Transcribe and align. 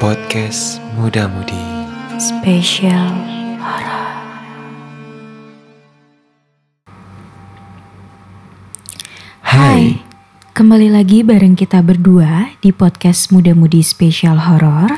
Podcast 0.00 0.80
Muda 0.96 1.28
Mudi 1.28 1.60
Spesial 2.16 3.12
Hai, 9.44 10.00
kembali 10.56 10.88
lagi 10.88 11.20
bareng 11.20 11.52
kita 11.52 11.84
berdua 11.84 12.48
di 12.64 12.72
podcast 12.72 13.28
Muda 13.28 13.52
Mudi 13.52 13.84
Spesial 13.84 14.40
Horor 14.40 14.88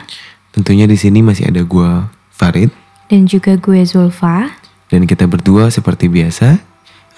Tentunya 0.55 0.87
di 0.87 0.95
sini 0.95 1.19
masih 1.19 1.51
ada 1.51 1.67
gua 1.67 2.07
Farid. 2.31 2.71
Dan 3.11 3.27
juga 3.27 3.59
gue 3.59 3.83
Zulfa. 3.83 4.55
dan 4.87 5.03
kita 5.11 5.27
berdua 5.27 5.67
seperti 5.75 6.07
biasa 6.07 6.63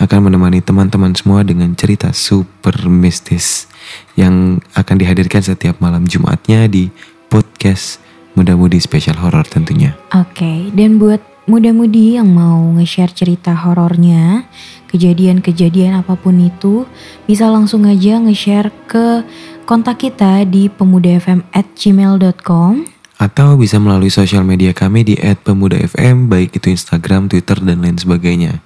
akan 0.00 0.32
menemani 0.32 0.64
teman-teman 0.64 1.12
semua 1.12 1.44
dengan 1.44 1.68
cerita 1.76 2.16
super 2.16 2.88
mistis 2.88 3.68
yang 4.16 4.58
akan 4.72 4.96
dihadirkan 4.96 5.44
setiap 5.44 5.78
malam 5.84 6.08
Jumatnya 6.08 6.64
di 6.64 6.88
podcast 7.34 7.98
Muda 8.38 8.54
Mudi 8.54 8.78
Spesial 8.78 9.18
Horor 9.18 9.42
tentunya. 9.50 9.98
Oke, 10.14 10.70
dan 10.70 11.02
buat 11.02 11.18
muda-mudi 11.50 12.14
yang 12.14 12.30
mau 12.30 12.62
nge-share 12.78 13.10
cerita 13.10 13.58
horornya, 13.58 14.46
kejadian-kejadian 14.94 15.98
apa 15.98 16.14
pun 16.14 16.38
itu, 16.38 16.86
bisa 17.26 17.50
langsung 17.50 17.90
aja 17.90 18.22
nge-share 18.22 18.70
ke 18.86 19.26
kontak 19.66 20.06
kita 20.06 20.46
di 20.46 20.70
pemudafm@gmail.com. 20.70 22.86
Atau 23.18 23.58
bisa 23.58 23.82
melalui 23.82 24.14
sosial 24.14 24.46
media 24.46 24.70
kami 24.70 25.02
di 25.02 25.18
@pemudafm 25.18 26.30
baik 26.30 26.62
itu 26.62 26.70
Instagram, 26.70 27.26
Twitter 27.26 27.58
dan 27.58 27.82
lain 27.82 27.98
sebagainya. 27.98 28.62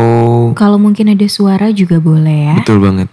Kalau 0.58 0.76
mungkin 0.76 1.14
ada 1.14 1.28
suara 1.30 1.70
juga 1.70 2.02
boleh 2.02 2.52
ya. 2.52 2.56
betul 2.60 2.82
banget. 2.82 3.08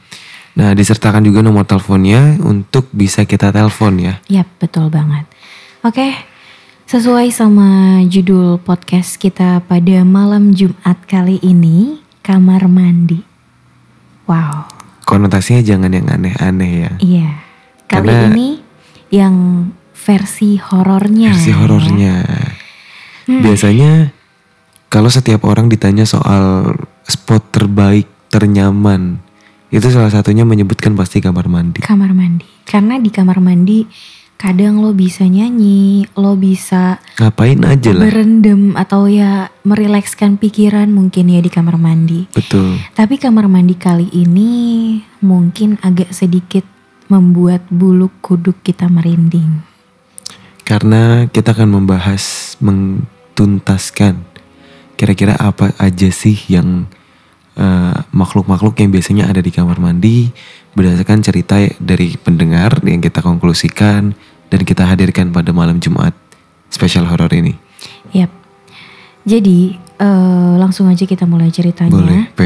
Nah, 0.59 0.75
disertakan 0.75 1.23
juga 1.23 1.39
nomor 1.39 1.63
teleponnya 1.63 2.41
untuk 2.43 2.91
bisa 2.91 3.23
kita 3.23 3.55
telepon 3.55 3.95
ya. 4.01 4.19
Yap, 4.27 4.49
betul 4.59 4.91
banget. 4.91 5.23
Oke, 5.87 6.11
sesuai 6.85 7.31
sama 7.31 8.03
judul 8.03 8.59
podcast 8.59 9.15
kita 9.17 9.63
pada 9.63 10.03
malam 10.03 10.51
Jumat 10.51 10.99
kali 11.07 11.39
ini, 11.41 12.03
kamar 12.21 12.67
mandi. 12.67 13.23
Wow, 14.27 14.67
Konotasinya 15.07 15.63
jangan 15.63 15.89
yang 15.89 16.05
aneh-aneh 16.11 16.73
ya. 16.85 16.93
iya. 16.99 17.31
Kali 17.87 18.05
Karena- 18.13 18.29
ini 18.29 18.49
yang 19.09 19.35
versi 19.95 20.61
horornya. 20.61 21.33
Versi 21.33 21.49
ya. 21.49 21.57
horornya. 21.57 22.15
Hmm. 23.25 23.41
Biasanya 23.41 24.13
kalau 24.89 25.13
setiap 25.13 25.45
orang 25.45 25.69
ditanya 25.69 26.09
soal 26.09 26.77
spot 27.05 27.45
terbaik, 27.53 28.09
ternyaman, 28.33 29.21
itu 29.69 29.85
salah 29.93 30.09
satunya 30.09 30.49
menyebutkan 30.49 30.97
pasti 30.97 31.21
kamar 31.21 31.49
mandi. 31.49 31.85
Kamar 31.85 32.17
mandi. 32.17 32.49
Karena 32.65 32.97
di 32.97 33.13
kamar 33.13 33.41
mandi 33.41 33.85
kadang 34.41 34.81
lo 34.81 34.97
bisa 34.97 35.29
nyanyi, 35.29 36.09
lo 36.17 36.39
bisa 36.41 36.97
Ngapain 37.21 37.61
aja 37.69 37.91
lah. 37.93 38.07
berendam 38.09 38.79
atau 38.81 39.11
ya 39.11 39.53
merilekskan 39.67 40.41
pikiran 40.41 40.89
mungkin 40.89 41.29
ya 41.29 41.41
di 41.45 41.53
kamar 41.53 41.77
mandi. 41.77 42.25
Betul. 42.33 42.81
Tapi 42.97 43.21
kamar 43.21 43.45
mandi 43.51 43.77
kali 43.77 44.09
ini 44.09 44.53
mungkin 45.21 45.77
agak 45.85 46.17
sedikit 46.17 46.65
membuat 47.13 47.67
bulu 47.69 48.09
kuduk 48.25 48.65
kita 48.65 48.89
merinding. 48.89 49.69
Karena 50.65 51.25
kita 51.29 51.57
akan 51.57 51.81
membahas 51.81 52.57
mentuntaskan 52.61 54.38
kira-kira 54.99 55.39
apa 55.39 55.71
aja 55.79 56.11
sih 56.11 56.35
yang 56.51 56.91
eh, 57.55 57.97
makhluk-makhluk 58.11 58.75
yang 58.83 58.91
biasanya 58.91 59.31
ada 59.31 59.39
di 59.39 59.55
kamar 59.55 59.79
mandi 59.79 60.35
berdasarkan 60.75 61.23
cerita 61.23 61.63
dari 61.79 62.19
pendengar 62.19 62.83
yang 62.83 62.99
kita 62.99 63.23
konklusikan 63.23 64.13
dan 64.51 64.61
kita 64.67 64.83
hadirkan 64.85 65.31
pada 65.31 65.55
malam 65.55 65.79
Jumat 65.79 66.13
spesial 66.67 67.07
horor 67.07 67.31
ini. 67.31 67.55
Yap. 68.11 68.35
Jadi 69.23 69.79
eh, 69.79 70.55
langsung 70.59 70.91
aja 70.91 71.07
kita 71.07 71.25
mulai 71.31 71.55
ceritanya. 71.55 71.95
Boleh, 71.95 72.27
P. 72.35 72.41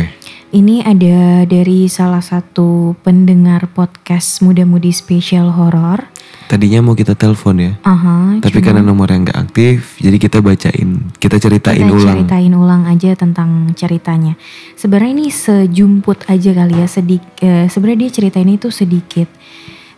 Ini 0.52 0.84
ada 0.84 1.48
dari 1.48 1.88
salah 1.88 2.20
satu 2.20 2.92
pendengar 3.00 3.72
podcast 3.72 4.44
Muda 4.44 4.68
Mudi 4.68 4.92
Spesial 4.92 5.48
Horor. 5.48 6.04
Tadinya 6.44 6.84
mau 6.84 6.92
kita 6.92 7.16
telepon 7.16 7.56
ya, 7.56 7.72
Aha, 7.80 8.36
tapi 8.44 8.60
cuma 8.60 8.66
karena 8.68 8.84
nomornya 8.84 9.24
nggak 9.24 9.40
aktif, 9.48 9.96
jadi 9.96 10.20
kita 10.20 10.44
bacain, 10.44 11.08
kita 11.16 11.40
ceritain 11.40 11.80
kita 11.80 11.96
ulang. 11.96 12.16
ceritain 12.20 12.52
ulang 12.52 12.82
aja 12.84 13.16
tentang 13.16 13.72
ceritanya. 13.72 14.36
Sebenarnya 14.76 15.12
ini 15.16 15.32
sejumput 15.32 16.28
aja 16.28 16.52
kali 16.52 16.76
ya, 16.76 16.84
sedik. 16.84 17.24
eh, 17.40 17.72
Sebenarnya 17.72 18.04
dia 18.04 18.10
ceritain 18.12 18.50
itu 18.52 18.68
sedikit. 18.68 19.32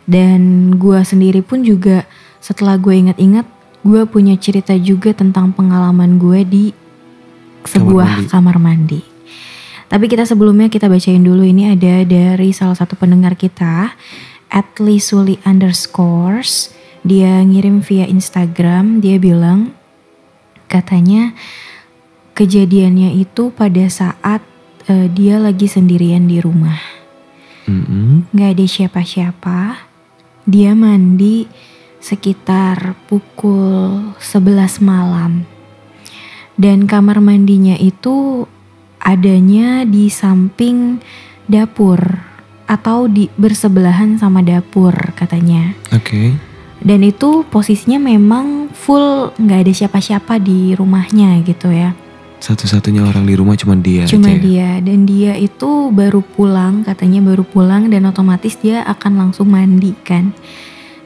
Dan 0.07 0.71
gua 0.79 1.03
sendiri 1.03 1.43
pun 1.43 1.67
juga 1.67 2.07
setelah 2.39 2.79
gue 2.79 2.95
ingat-ingat, 2.95 3.51
gue 3.83 4.07
punya 4.07 4.39
cerita 4.39 4.79
juga 4.79 5.11
tentang 5.11 5.51
pengalaman 5.51 6.23
gue 6.23 6.41
di 6.47 6.65
sebuah 7.67 8.23
mandi. 8.23 8.31
kamar 8.31 8.57
mandi. 8.63 9.14
Tapi 9.95 10.11
kita 10.11 10.27
sebelumnya 10.27 10.67
kita 10.67 10.91
bacain 10.91 11.23
dulu. 11.23 11.47
Ini 11.47 11.79
ada 11.79 12.03
dari 12.03 12.51
salah 12.51 12.75
satu 12.75 12.99
pendengar 12.99 13.39
kita 13.39 13.95
@lisuli 14.83 15.39
underscores. 15.47 16.75
Dia 17.07 17.39
ngirim 17.47 17.79
via 17.79 18.03
Instagram. 18.11 18.99
Dia 18.99 19.23
bilang 19.23 19.71
katanya 20.67 21.31
kejadiannya 22.35 23.15
itu 23.23 23.55
pada 23.55 23.87
saat 23.87 24.43
eh, 24.91 25.07
dia 25.15 25.39
lagi 25.39 25.71
sendirian 25.71 26.27
di 26.27 26.43
rumah. 26.43 26.83
Mm-mm. 27.71 28.35
nggak 28.35 28.51
ada 28.51 28.67
siapa-siapa. 28.67 29.79
Dia 30.43 30.75
mandi 30.75 31.47
sekitar 32.03 32.99
pukul 33.07 34.11
11 34.19 34.83
malam. 34.83 35.47
Dan 36.59 36.91
kamar 36.91 37.23
mandinya 37.23 37.79
itu 37.79 38.51
adanya 39.05 39.85
di 39.85 40.09
samping 40.09 40.99
dapur 41.47 42.01
atau 42.65 43.07
di 43.07 43.29
bersebelahan 43.37 44.17
sama 44.17 44.41
dapur 44.41 44.97
katanya. 45.15 45.77
Oke, 45.93 46.33
dan 46.85 47.01
itu 47.01 47.49
posisinya 47.49 47.97
memang 47.97 48.69
full 48.69 49.33
nggak 49.41 49.61
ada 49.65 49.73
siapa-siapa 49.73 50.37
di 50.37 50.77
rumahnya 50.77 51.41
gitu 51.41 51.73
ya. 51.73 51.97
Satu-satunya 52.45 53.01
orang 53.01 53.25
di 53.25 53.33
rumah 53.41 53.57
cuma 53.57 53.73
dia 53.73 54.05
cuma 54.05 54.29
aja 54.29 54.37
ya? 54.37 54.45
dia. 54.45 54.71
Dan 54.85 55.09
dia 55.09 55.33
itu 55.41 55.89
baru 55.89 56.21
pulang 56.21 56.85
katanya 56.85 57.25
baru 57.25 57.41
pulang 57.41 57.89
dan 57.89 58.05
otomatis 58.05 58.61
dia 58.61 58.85
akan 58.85 59.17
langsung 59.17 59.49
mandi 59.49 59.97
kan. 60.05 60.37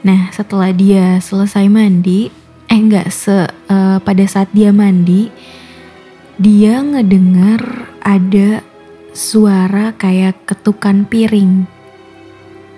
Nah 0.03 0.27
setelah 0.35 0.75
dia 0.75 1.23
selesai 1.23 1.71
mandi 1.71 2.27
eh 2.67 2.75
enggak 2.75 3.07
se 3.07 3.47
eh, 3.47 3.97
pada 4.03 4.25
saat 4.27 4.51
dia 4.51 4.75
mandi 4.75 5.31
dia 6.39 6.79
ngedengar 6.79 7.91
ada 7.99 8.63
suara 9.11 9.91
kayak 9.99 10.47
ketukan 10.47 11.03
piring. 11.03 11.67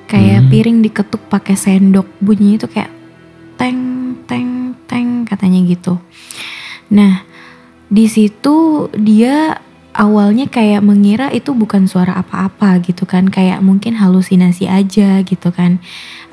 Kayak 0.10 0.42
Hmm. 0.44 0.50
piring 0.50 0.78
diketuk 0.82 1.22
pakai 1.30 1.54
sendok. 1.54 2.10
Bunyinya 2.18 2.66
itu 2.66 2.68
kayak 2.68 2.90
teng 3.62 4.18
teng 4.26 4.74
teng 4.90 5.30
katanya 5.30 5.62
gitu. 5.62 6.02
Nah 6.90 7.22
di 7.86 8.10
situ 8.10 8.90
dia 8.98 9.62
awalnya 9.94 10.50
kayak 10.50 10.82
mengira 10.82 11.30
itu 11.30 11.54
bukan 11.54 11.86
suara 11.86 12.18
apa-apa 12.18 12.82
gitu 12.82 13.06
kan. 13.06 13.30
Kayak 13.30 13.62
mungkin 13.62 13.94
halusinasi 13.94 14.66
aja 14.66 15.22
gitu 15.22 15.54
kan. 15.54 15.78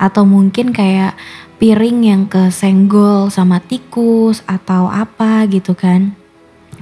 Atau 0.01 0.25
mungkin 0.25 0.73
kayak 0.73 1.13
piring 1.61 2.09
yang 2.09 2.23
kesenggol 2.25 3.29
sama 3.29 3.61
tikus 3.61 4.41
atau 4.49 4.89
apa 4.89 5.45
gitu 5.45 5.77
kan 5.77 6.18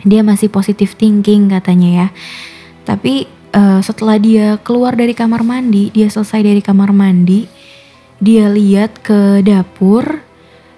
dia 0.03 0.21
masih 0.21 0.51
positive 0.51 0.93
thinking 0.97 1.49
katanya 1.49 1.89
ya 1.89 2.07
tapi 2.83 3.25
eh, 3.53 3.79
setelah 3.81 4.17
dia 4.19 4.59
keluar 4.61 4.93
dari 4.93 5.15
kamar 5.15 5.41
mandi 5.41 5.89
dia 5.93 6.11
selesai 6.11 6.43
dari 6.43 6.61
kamar 6.61 6.93
mandi 6.93 7.47
dia 8.17 8.49
lihat 8.49 9.01
ke 9.05 9.45
dapur 9.45 10.27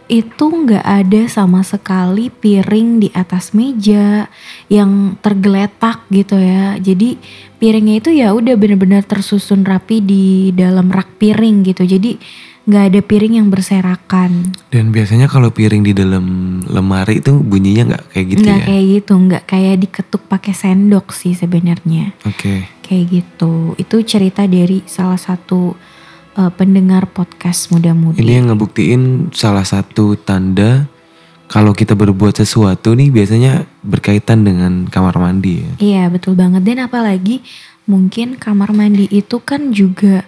itu 0.10 0.46
nggak 0.50 0.82
ada 0.82 1.22
sama 1.30 1.62
sekali 1.62 2.34
piring 2.34 3.06
di 3.06 3.10
atas 3.14 3.54
meja 3.54 4.26
yang 4.66 5.14
tergeletak 5.22 6.10
gitu 6.10 6.34
ya. 6.34 6.82
Jadi 6.82 7.22
piringnya 7.62 8.02
itu 8.02 8.10
ya 8.10 8.34
udah 8.34 8.58
bener-bener 8.58 9.06
tersusun 9.06 9.62
rapi 9.62 10.02
di 10.02 10.50
dalam 10.58 10.90
rak 10.90 11.22
piring 11.22 11.62
gitu. 11.62 11.86
Jadi 11.86 12.18
nggak 12.70 12.86
ada 12.94 13.00
piring 13.02 13.42
yang 13.42 13.50
berserakan. 13.50 14.54
Dan 14.70 14.94
biasanya 14.94 15.26
kalau 15.26 15.50
piring 15.50 15.82
di 15.82 15.98
dalam 15.98 16.26
lemari 16.70 17.18
itu 17.18 17.34
bunyinya 17.42 17.98
nggak 17.98 18.04
kayak 18.14 18.26
gitu 18.30 18.42
nggak 18.46 18.60
ya? 18.62 18.66
kayak 18.70 18.86
gitu, 18.86 19.14
nggak 19.18 19.44
kayak 19.50 19.76
diketuk 19.82 20.24
pakai 20.30 20.54
sendok 20.54 21.10
sih 21.10 21.34
sebenarnya. 21.34 22.14
Oke, 22.30 22.70
Kayak 22.86 23.04
gitu. 23.10 23.74
Itu 23.78 24.02
cerita 24.06 24.46
dari 24.46 24.86
salah 24.86 25.18
satu 25.18 25.74
eh, 26.38 26.52
pendengar 26.54 27.10
podcast 27.10 27.74
muda-mudi. 27.74 28.22
ini 28.22 28.38
yang 28.38 28.54
ngebuktiin 28.54 29.34
salah 29.34 29.66
satu 29.66 30.14
tanda 30.22 30.86
kalau 31.50 31.74
kita 31.74 31.98
berbuat 31.98 32.38
sesuatu 32.38 32.94
nih 32.94 33.10
biasanya 33.10 33.66
berkaitan 33.82 34.46
dengan 34.46 34.86
kamar 34.86 35.18
mandi 35.18 35.66
ya. 35.66 35.72
Iya 35.82 36.04
betul 36.14 36.38
banget 36.38 36.62
dan 36.62 36.86
apalagi 36.86 37.42
mungkin 37.90 38.38
kamar 38.38 38.70
mandi 38.78 39.10
itu 39.10 39.42
kan 39.42 39.74
juga 39.74 40.22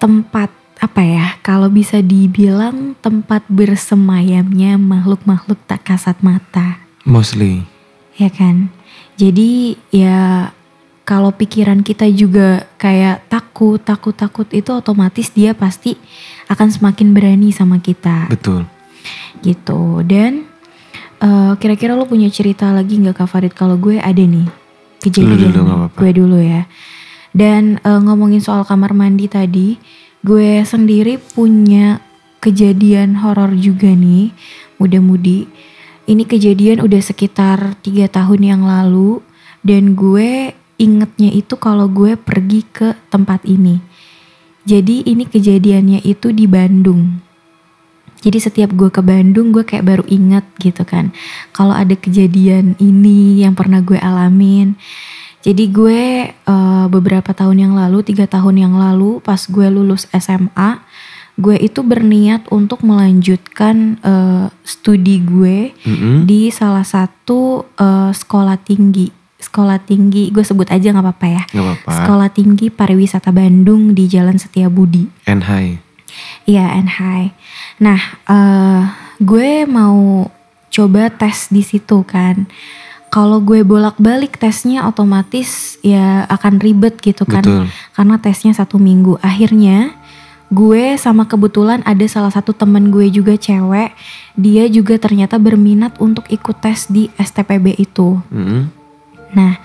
tempat 0.00 0.48
apa 0.80 1.04
ya 1.04 1.36
kalau 1.44 1.68
bisa 1.68 2.00
dibilang 2.00 2.96
tempat 3.04 3.44
bersemayamnya 3.52 4.80
makhluk-makhluk 4.80 5.60
tak 5.68 5.84
kasat 5.84 6.16
mata. 6.24 6.80
Mostly. 7.04 7.64
ya 8.16 8.28
kan? 8.32 8.72
Jadi 9.16 9.76
ya 9.92 10.48
kalau 11.04 11.32
pikiran 11.36 11.84
kita 11.84 12.08
juga 12.08 12.64
kayak 12.80 13.28
takut 13.28 13.80
takut 13.80 14.16
takut 14.16 14.48
itu 14.52 14.72
otomatis 14.72 15.28
dia 15.32 15.52
pasti 15.52 16.00
akan 16.48 16.68
semakin 16.72 17.12
berani 17.12 17.52
sama 17.52 17.76
kita. 17.76 18.32
Betul. 18.32 18.64
gitu. 19.44 20.00
Dan 20.04 20.48
eh, 21.20 21.52
kira-kira 21.60 21.92
lo 21.92 22.08
punya 22.08 22.32
cerita 22.32 22.72
lagi 22.72 22.96
nggak 23.00 23.20
Kak 23.20 23.28
Farid? 23.28 23.52
Kalau 23.52 23.76
gue 23.76 24.00
ada 24.00 24.20
nih 24.20 24.48
kejadian 25.00 25.52
dulu, 25.52 25.92
gue 25.92 26.10
dulu 26.16 26.38
ya. 26.40 26.64
Dan 27.36 27.76
eh, 27.80 28.00
ngomongin 28.00 28.40
soal 28.40 28.64
kamar 28.64 28.96
mandi 28.96 29.28
tadi 29.28 29.76
gue 30.20 30.64
sendiri 30.64 31.16
punya 31.16 32.04
kejadian 32.40 33.20
horor 33.20 33.52
juga 33.56 33.92
nih 33.92 34.32
muda-mudi 34.80 35.48
ini 36.10 36.26
kejadian 36.26 36.82
udah 36.82 36.98
sekitar 36.98 37.78
tiga 37.86 38.10
tahun 38.10 38.42
yang 38.42 38.62
lalu 38.66 39.22
dan 39.62 39.94
gue 39.94 40.50
ingetnya 40.80 41.30
itu 41.30 41.54
kalau 41.60 41.86
gue 41.86 42.16
pergi 42.16 42.64
ke 42.64 42.96
tempat 43.12 43.44
ini. 43.44 43.78
Jadi 44.64 45.04
ini 45.04 45.28
kejadiannya 45.28 46.00
itu 46.02 46.32
di 46.32 46.48
Bandung. 46.48 47.20
Jadi 48.20 48.38
setiap 48.42 48.72
gue 48.76 48.88
ke 48.90 49.00
Bandung 49.04 49.52
gue 49.52 49.64
kayak 49.64 49.86
baru 49.86 50.04
inget 50.08 50.44
gitu 50.58 50.82
kan. 50.82 51.12
Kalau 51.52 51.72
ada 51.72 51.92
kejadian 51.96 52.76
ini 52.80 53.44
yang 53.44 53.54
pernah 53.54 53.78
gue 53.84 53.96
alamin. 54.00 54.76
Jadi 55.40 55.64
gue 55.72 56.28
eh, 56.32 56.86
beberapa 56.92 57.32
tahun 57.32 57.64
yang 57.68 57.74
lalu, 57.76 58.04
tiga 58.04 58.28
tahun 58.28 58.60
yang 58.60 58.74
lalu 58.76 59.24
pas 59.24 59.40
gue 59.48 59.66
lulus 59.72 60.04
SMA, 60.12 60.84
gue 61.40 61.56
itu 61.56 61.80
berniat 61.80 62.44
untuk 62.52 62.84
melanjutkan 62.84 63.96
eh, 64.04 64.46
studi 64.62 65.24
gue 65.24 65.72
Mm-mm. 65.88 66.28
di 66.28 66.52
salah 66.52 66.84
satu 66.84 67.64
eh, 67.80 68.12
sekolah 68.12 68.60
tinggi. 68.60 69.08
Sekolah 69.40 69.80
tinggi, 69.80 70.28
gue 70.28 70.44
sebut 70.44 70.68
aja 70.68 70.92
nggak 70.92 71.00
apa-apa 71.00 71.26
ya. 71.32 71.42
Gak 71.48 71.64
apa-apa. 71.64 71.92
Sekolah 72.04 72.28
tinggi 72.28 72.68
pariwisata 72.68 73.32
Bandung 73.32 73.96
di 73.96 74.04
Jalan 74.04 74.36
Setiabudi. 74.36 75.08
And 75.24 75.48
hi. 75.48 75.80
Iya, 76.44 76.76
and 76.76 77.00
hi. 77.00 77.32
Nah, 77.80 78.20
eh 78.28 78.82
gue 79.16 79.64
mau 79.64 80.28
coba 80.68 81.08
tes 81.08 81.48
di 81.48 81.64
situ 81.64 82.04
kan. 82.04 82.44
Kalau 83.10 83.42
gue 83.42 83.66
bolak-balik 83.66 84.38
tesnya 84.38 84.86
otomatis 84.86 85.74
ya 85.82 86.30
akan 86.30 86.62
ribet 86.62 86.94
gitu 87.02 87.26
kan. 87.26 87.42
Betul. 87.42 87.66
Karena 87.90 88.16
tesnya 88.22 88.54
satu 88.54 88.78
minggu. 88.78 89.18
Akhirnya 89.18 89.98
gue 90.50 90.94
sama 90.94 91.26
kebetulan 91.26 91.82
ada 91.82 92.06
salah 92.06 92.30
satu 92.30 92.54
temen 92.54 92.94
gue 92.94 93.10
juga 93.10 93.34
cewek. 93.34 93.98
Dia 94.38 94.70
juga 94.70 94.94
ternyata 94.98 95.42
berminat 95.42 95.98
untuk 95.98 96.30
ikut 96.30 96.62
tes 96.62 96.86
di 96.86 97.10
STPB 97.18 97.82
itu. 97.82 98.22
Mm-mm. 98.30 98.70
Nah, 99.34 99.58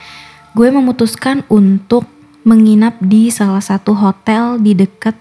gue 0.57 0.67
memutuskan 0.73 1.45
untuk 1.45 2.09
menginap 2.45 2.97
di 3.01 3.33
salah 3.33 3.61
satu 3.61 3.97
hotel 3.97 4.57
di 4.57 4.73
dekat 4.73 5.13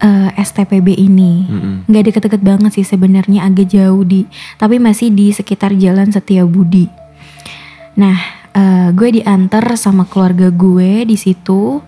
eh, 0.00 0.32
STPB 0.40 0.92
ini. 0.96 1.48
Mm-mm. 1.48 1.74
Nggak 1.88 2.04
deket-deket 2.12 2.42
banget 2.44 2.70
sih 2.76 2.84
sebenarnya 2.84 3.44
agak 3.48 3.72
jauh 3.72 4.04
di, 4.04 4.28
tapi 4.60 4.76
masih 4.80 5.12
di 5.12 5.32
sekitar 5.32 5.76
Jalan 5.76 6.12
Setiabudi. 6.12 7.05
Nah, 7.96 8.16
eh, 8.52 8.88
gue 8.92 9.20
diantar 9.20 9.76
sama 9.80 10.04
keluarga 10.04 10.52
gue 10.52 11.04
di 11.08 11.16
situ. 11.16 11.80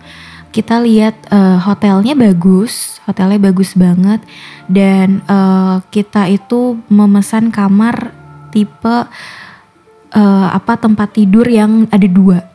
Kita 0.49 0.81
lihat 0.81 1.29
eh, 1.29 1.57
hotelnya 1.61 2.17
bagus, 2.17 2.97
hotelnya 3.05 3.37
bagus 3.37 3.77
banget, 3.77 4.21
dan 4.65 5.21
eh, 5.29 5.75
kita 5.93 6.25
itu 6.25 6.81
memesan 6.89 7.53
kamar 7.53 8.11
tipe 8.49 9.05
eh, 10.13 10.47
apa 10.49 10.73
tempat 10.81 11.13
tidur 11.13 11.45
yang 11.45 11.85
ada 11.93 12.09
dua 12.09 12.49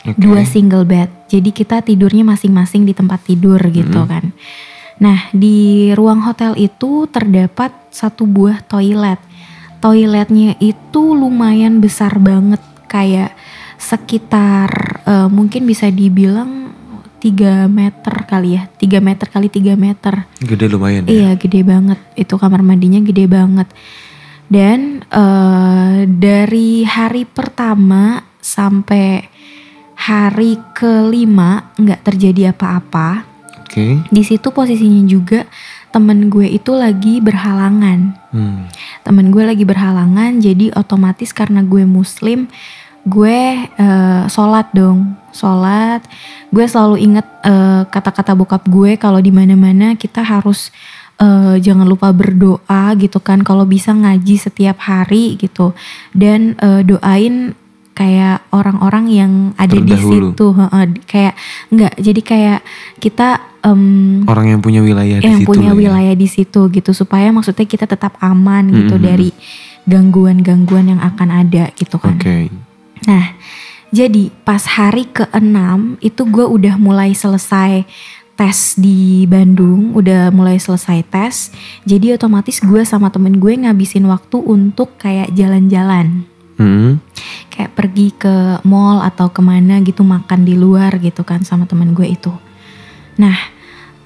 Oke. 0.00 0.16
dua 0.16 0.48
single 0.48 0.88
bed. 0.88 1.12
Jadi 1.28 1.52
kita 1.52 1.84
tidurnya 1.84 2.24
masing-masing 2.24 2.88
di 2.88 2.96
tempat 2.96 3.20
tidur 3.20 3.60
gitu 3.68 4.00
kan. 4.08 4.32
Nah 5.00 5.28
di 5.32 5.92
ruang 5.92 6.24
hotel 6.24 6.56
itu 6.56 7.04
terdapat 7.08 7.72
satu 7.92 8.24
buah 8.24 8.64
toilet. 8.64 9.20
Toiletnya 9.80 10.60
itu 10.60 11.16
lumayan 11.16 11.80
besar 11.80 12.20
banget, 12.20 12.60
kayak 12.90 13.38
sekitar 13.78 15.00
eh, 15.06 15.28
mungkin 15.30 15.62
bisa 15.70 15.86
dibilang 15.86 16.74
3 17.22 17.70
meter 17.70 18.14
kali 18.26 18.58
ya, 18.58 18.66
3 18.66 18.98
meter 18.98 19.26
kali 19.30 19.46
3 19.46 19.78
meter. 19.78 20.26
Gede 20.42 20.66
lumayan 20.66 21.06
ya. 21.06 21.10
Iya 21.14 21.30
gede 21.38 21.62
banget 21.62 22.02
itu 22.18 22.34
kamar 22.34 22.66
mandinya 22.66 22.98
gede 22.98 23.30
banget 23.30 23.70
dan 24.50 25.06
eh, 25.06 25.98
dari 26.10 26.82
hari 26.82 27.22
pertama 27.22 28.18
sampai 28.42 29.22
hari 29.94 30.58
kelima 30.74 31.70
nggak 31.78 32.02
terjadi 32.02 32.50
apa-apa 32.50 33.22
Oke. 33.62 34.02
di 34.10 34.22
situ 34.26 34.50
posisinya 34.50 35.06
juga 35.06 35.46
temen 35.90 36.30
gue 36.30 36.46
itu 36.46 36.72
lagi 36.74 37.18
berhalangan. 37.18 38.16
Hmm. 38.30 38.70
temen 39.02 39.34
gue 39.34 39.42
lagi 39.42 39.66
berhalangan 39.66 40.38
jadi 40.38 40.70
otomatis 40.78 41.34
karena 41.34 41.66
gue 41.66 41.82
muslim 41.82 42.46
gue 43.08 43.38
eh, 43.64 44.22
sholat 44.28 44.68
dong. 44.76 45.16
Sholat. 45.30 46.04
Gue 46.50 46.66
selalu 46.66 46.96
inget 47.00 47.26
eh, 47.46 47.82
kata-kata 47.88 48.36
bokap 48.36 48.66
gue 48.68 48.98
kalau 49.00 49.22
di 49.22 49.32
mana-mana 49.32 49.96
kita 49.96 50.20
harus 50.20 50.68
eh, 51.16 51.56
jangan 51.62 51.86
lupa 51.88 52.12
berdoa 52.12 52.94
gitu 52.98 53.18
kan 53.22 53.40
kalau 53.40 53.64
bisa 53.64 53.94
ngaji 53.96 54.36
setiap 54.36 54.76
hari 54.84 55.40
gitu. 55.40 55.72
Dan 56.12 56.58
eh, 56.60 56.82
doain 56.84 57.56
kayak 58.00 58.48
orang-orang 58.48 59.04
yang 59.06 59.32
ada 59.54 59.76
di 59.76 59.92
Terdahulu. 59.92 60.32
situ 60.32 60.46
heeh. 60.56 60.84
kayak 61.04 61.34
enggak 61.68 61.92
jadi 62.00 62.20
kayak 62.24 62.60
kita 62.96 63.28
em, 63.60 63.82
Orang 64.24 64.48
yang 64.48 64.64
punya 64.64 64.80
wilayah 64.80 65.20
di 65.20 65.26
yang 65.26 65.38
situ 65.38 65.48
punya 65.52 65.70
ya. 65.70 65.76
wilayah 65.76 66.14
di 66.16 66.24
situ 66.24 66.60
gitu 66.70 66.90
supaya 66.90 67.28
maksudnya 67.28 67.68
kita 67.68 67.84
tetap 67.84 68.16
aman 68.18 68.72
gitu 68.72 68.96
Mhm. 68.96 69.04
dari 69.04 69.28
gangguan-gangguan 69.84 70.86
yang 70.88 71.00
akan 71.02 71.28
ada 71.36 71.68
gitu 71.74 71.96
kan. 71.96 72.16
Oke. 72.16 72.48
Nah, 73.04 73.36
jadi 73.88 74.32
pas 74.40 74.64
hari 74.70 75.04
ke-6 75.06 75.98
itu 76.00 76.22
gue 76.22 76.46
udah 76.46 76.74
mulai 76.76 77.10
selesai 77.10 77.84
tes 78.32 78.58
di 78.74 79.26
Bandung, 79.26 79.92
udah 79.92 80.30
mulai 80.30 80.56
selesai 80.56 81.04
tes. 81.04 81.52
Jadi 81.84 82.14
otomatis 82.14 82.56
gue 82.56 82.80
sama 82.82 83.10
temen 83.10 83.36
gue 83.36 83.52
ngabisin 83.58 84.06
waktu 84.06 84.38
untuk 84.38 84.96
kayak 84.96 85.28
jalan-jalan. 85.34 86.24
Hmm. 86.60 87.00
Kayak 87.48 87.72
pergi 87.72 88.12
ke 88.12 88.60
mall 88.68 89.00
atau 89.00 89.32
ke 89.32 89.40
mana 89.40 89.80
gitu 89.80 90.04
makan 90.04 90.44
di 90.44 90.52
luar 90.52 91.00
gitu 91.00 91.24
kan 91.24 91.40
sama 91.40 91.64
temen 91.64 91.96
gue 91.96 92.04
itu. 92.04 92.28
Nah, 93.16 93.36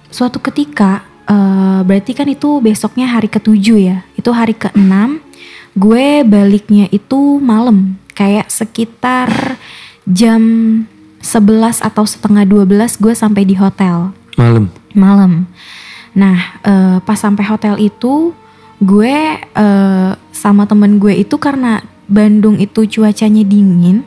suatu 0.06 0.38
ketika 0.38 1.02
eh, 1.26 1.80
berarti 1.82 2.14
kan 2.14 2.30
itu 2.30 2.62
besoknya 2.62 3.10
hari 3.10 3.26
ketujuh 3.26 3.78
ya. 3.82 3.98
Itu 4.14 4.30
hari 4.30 4.54
keenam. 4.54 5.18
Gue 5.74 6.22
baliknya 6.22 6.86
itu 6.94 7.42
malam, 7.42 7.98
kayak 8.14 8.46
sekitar 8.46 9.58
jam 10.06 10.42
11 11.18 11.82
atau 11.82 12.06
setengah 12.06 12.46
12 12.46 13.02
gue 13.02 13.14
sampai 13.16 13.42
di 13.42 13.58
hotel 13.58 14.14
Malam. 14.38 14.70
malam. 14.94 15.32
Nah, 16.14 16.38
eh, 16.62 16.96
pas 17.02 17.18
sampai 17.18 17.42
hotel 17.42 17.74
itu 17.82 18.30
gue 18.78 19.16
eh, 19.42 20.10
sama 20.30 20.62
temen 20.70 21.02
gue 21.02 21.18
itu 21.18 21.34
karena 21.42 21.82
Bandung 22.06 22.60
itu 22.60 22.86
cuacanya 22.88 23.42
dingin. 23.44 24.04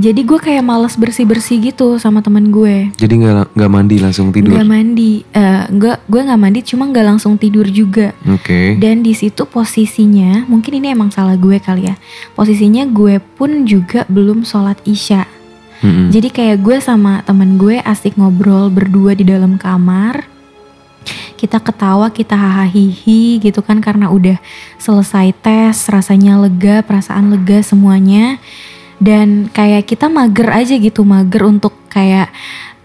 Jadi 0.00 0.24
gue 0.24 0.40
kayak 0.40 0.64
males 0.64 0.96
bersih-bersih 0.96 1.60
gitu 1.60 2.00
sama 2.00 2.24
temen 2.24 2.48
gue. 2.48 2.88
Jadi 2.96 3.20
nggak 3.20 3.52
nggak 3.52 3.68
mandi 3.70 3.96
langsung 4.00 4.32
tidur. 4.32 4.56
Nggak 4.56 4.68
mandi, 4.72 5.12
eh, 5.28 5.68
nggak 5.68 6.08
gue 6.08 6.20
nggak 6.24 6.40
mandi, 6.40 6.60
cuma 6.64 6.88
nggak 6.88 7.04
langsung 7.04 7.36
tidur 7.36 7.68
juga. 7.68 8.16
Oke. 8.24 8.80
Dan 8.80 9.04
di 9.04 9.12
situ 9.12 9.44
posisinya, 9.44 10.48
mungkin 10.48 10.80
ini 10.80 10.96
emang 10.96 11.12
salah 11.12 11.36
gue 11.36 11.60
kali 11.60 11.92
ya. 11.92 12.00
Posisinya 12.32 12.88
gue 12.88 13.20
pun 13.20 13.68
juga 13.68 14.08
belum 14.08 14.48
sholat 14.48 14.80
isya. 14.88 15.28
Mm-mm. 15.84 16.08
Jadi 16.08 16.28
kayak 16.32 16.64
gue 16.64 16.80
sama 16.80 17.20
temen 17.28 17.60
gue 17.60 17.84
asik 17.84 18.16
ngobrol 18.16 18.72
berdua 18.72 19.12
di 19.12 19.28
dalam 19.28 19.60
kamar. 19.60 20.29
Kita 21.40 21.56
ketawa, 21.56 22.12
kita 22.12 22.36
hahaha 22.36 23.40
gitu 23.40 23.64
kan 23.64 23.80
karena 23.80 24.12
udah 24.12 24.36
selesai 24.76 25.32
tes, 25.40 25.88
rasanya 25.88 26.36
lega, 26.36 26.84
perasaan 26.84 27.32
lega 27.32 27.64
semuanya. 27.64 28.36
Dan 29.00 29.48
kayak 29.48 29.88
kita 29.88 30.12
mager 30.12 30.52
aja 30.52 30.76
gitu, 30.76 31.00
mager 31.08 31.48
untuk 31.48 31.72
kayak 31.88 32.28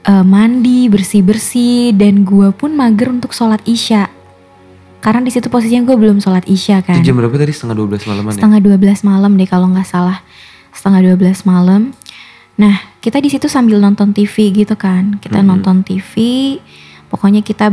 eh, 0.08 0.24
mandi, 0.24 0.88
bersih-bersih 0.88 1.92
dan 2.00 2.24
gue 2.24 2.56
pun 2.56 2.72
mager 2.72 3.12
untuk 3.12 3.36
sholat 3.36 3.60
isya. 3.68 4.08
Karena 5.04 5.20
di 5.22 5.30
situ 5.30 5.52
posisinya 5.52 5.84
gue 5.86 5.98
belum 6.02 6.18
sholat 6.18 6.50
isya 6.50 6.82
kan 6.82 6.98
Itu 6.98 7.14
jam 7.14 7.22
berapa 7.22 7.36
tadi? 7.38 7.54
Setengah 7.54 7.78
12 7.78 8.10
malaman 8.10 8.32
ya? 8.34 8.42
setengah 8.42 8.60
12 8.64 9.06
malam 9.06 9.32
deh 9.38 9.46
kalau 9.46 9.70
nggak 9.70 9.86
salah 9.86 10.26
setengah 10.74 11.14
12 11.14 11.46
malam 11.46 11.94
Nah, 12.56 12.80
kita 13.04 13.20
di 13.20 13.28
situ 13.28 13.52
sambil 13.52 13.84
nonton 13.84 14.16
TV 14.16 14.50
gitu 14.56 14.80
kan. 14.80 15.20
Kita 15.20 15.44
Mhm. 15.44 15.48
nonton 15.48 15.84
TV, 15.84 16.12
pokoknya 17.12 17.44
kita 17.44 17.68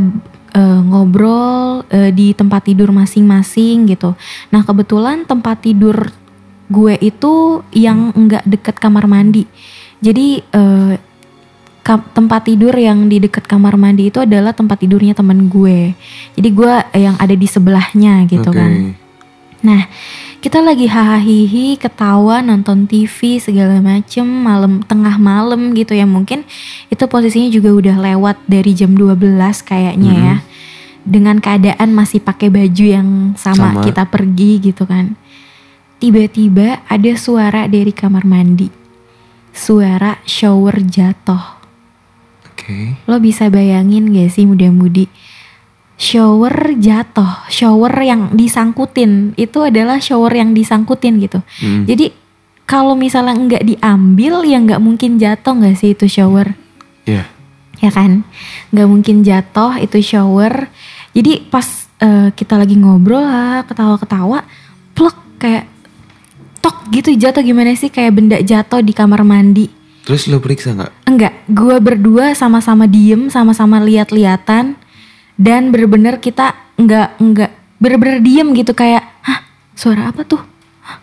eh, 0.55 0.81
ngobrol 0.85 1.85
eh, 1.91 2.15
di 2.15 2.37
tempat 2.37 2.69
tidur 2.69 2.93
masing-masing 2.93 3.89
gitu. 3.91 4.15
Nah, 4.55 4.63
kebetulan 4.63 5.25
tempat 5.25 5.65
tidur 5.65 6.13
gue 6.73 6.95
itu 7.03 7.61
yang 7.77 8.17
enggak 8.17 8.45
deket 8.49 8.77
kamar 8.81 9.05
mandi. 9.05 9.45
Jadi 10.01 10.41
ka- 11.83 12.09
tempat 12.15 12.47
tidur 12.47 12.73
yang 12.73 13.11
di 13.11 13.19
dekat 13.19 13.45
kamar 13.45 13.75
mandi 13.75 14.09
itu 14.09 14.23
adalah 14.23 14.55
tempat 14.55 14.81
tidurnya 14.81 15.13
temen 15.13 15.51
gue. 15.51 15.93
Jadi 16.39 16.49
gue 16.49 16.73
yang 16.97 17.19
ada 17.19 17.35
di 17.35 17.47
sebelahnya 17.47 18.25
gitu 18.31 18.49
Oke. 18.49 18.57
kan. 18.57 18.73
Nah, 19.63 19.87
kita 20.43 20.59
lagi 20.59 20.91
hahaha 20.91 21.79
ketawa, 21.79 22.43
nonton 22.43 22.91
TV 22.91 23.39
segala 23.39 23.79
macem, 23.79 24.27
malam 24.27 24.83
tengah 24.83 25.15
malam 25.15 25.71
gitu 25.71 25.95
ya 25.95 26.03
mungkin 26.03 26.43
itu 26.91 27.07
posisinya 27.07 27.47
juga 27.47 27.71
udah 27.71 27.97
lewat 28.11 28.43
dari 28.51 28.75
jam 28.75 28.99
12 28.99 29.63
kayaknya 29.63 30.15
ya. 30.19 30.37
Dengan 31.03 31.39
keadaan 31.39 31.95
masih 31.95 32.23
pakai 32.23 32.51
baju 32.51 32.85
yang 32.87 33.09
sama, 33.39 33.75
Sama. 33.75 33.83
kita 33.87 34.07
pergi 34.07 34.71
gitu 34.71 34.83
kan. 34.87 35.15
Tiba-tiba 36.03 36.83
ada 36.91 37.13
suara 37.15 37.71
dari 37.71 37.95
kamar 37.95 38.27
mandi. 38.27 38.67
Suara 39.55 40.19
shower 40.27 40.83
jatuh. 40.83 41.63
Oke. 42.51 42.99
Lo 43.07 43.23
bisa 43.23 43.47
bayangin 43.47 44.11
gak 44.11 44.35
sih 44.35 44.47
muda-mudi 44.47 45.07
shower 46.03 46.75
jatuh, 46.83 47.47
shower 47.47 47.95
yang 48.03 48.35
disangkutin 48.35 49.39
itu 49.39 49.63
adalah 49.63 50.03
shower 50.03 50.35
yang 50.35 50.51
disangkutin 50.51 51.23
gitu. 51.23 51.39
Mm. 51.63 51.87
Jadi 51.87 52.07
kalau 52.67 52.99
misalnya 52.99 53.39
nggak 53.39 53.63
diambil 53.63 54.43
ya 54.43 54.59
nggak 54.59 54.83
mungkin 54.83 55.23
jatuh 55.23 55.55
nggak 55.55 55.79
sih 55.79 55.95
itu 55.95 56.11
shower, 56.11 56.59
Ya. 57.07 57.31
ya 57.79 57.91
kan? 57.95 58.27
Nggak 58.75 58.89
mungkin 58.91 59.17
jatuh 59.23 59.79
itu 59.79 60.03
shower. 60.03 60.67
Jadi 61.15 61.47
pas 61.47 61.87
eh, 62.03 62.35
kita 62.35 62.59
lagi 62.59 62.75
ngobrol 62.75 63.23
lah, 63.23 63.63
ketawa-ketawa, 63.63 64.43
plek 64.99 65.17
kayak 65.39 65.71
tok 66.59 66.91
gitu 66.91 67.15
jatuh 67.15 67.47
gimana 67.47 67.79
sih 67.79 67.95
kayak 67.95 68.13
benda 68.19 68.39
jatuh 68.43 68.83
di 68.83 68.91
kamar 68.91 69.23
mandi. 69.23 69.71
Terus 70.03 70.27
lo 70.27 70.43
periksa 70.43 70.75
nggak? 70.75 71.07
Enggak, 71.07 71.35
gue 71.47 71.77
berdua 71.79 72.35
sama-sama 72.35 72.91
diem, 72.91 73.31
sama-sama 73.31 73.79
lihat-lihatan, 73.79 74.75
dan 75.37 75.73
bener-bener 75.73 76.21
kita 76.21 76.55
enggak 76.77 77.17
enggak 77.21 77.51
bener-bener 77.83 78.23
diem 78.23 78.47
gitu 78.55 78.73
kayak, 78.79 79.03
hah 79.27 79.43
suara 79.75 80.15
apa 80.15 80.23
tuh? 80.23 80.39
Hah? 80.87 81.03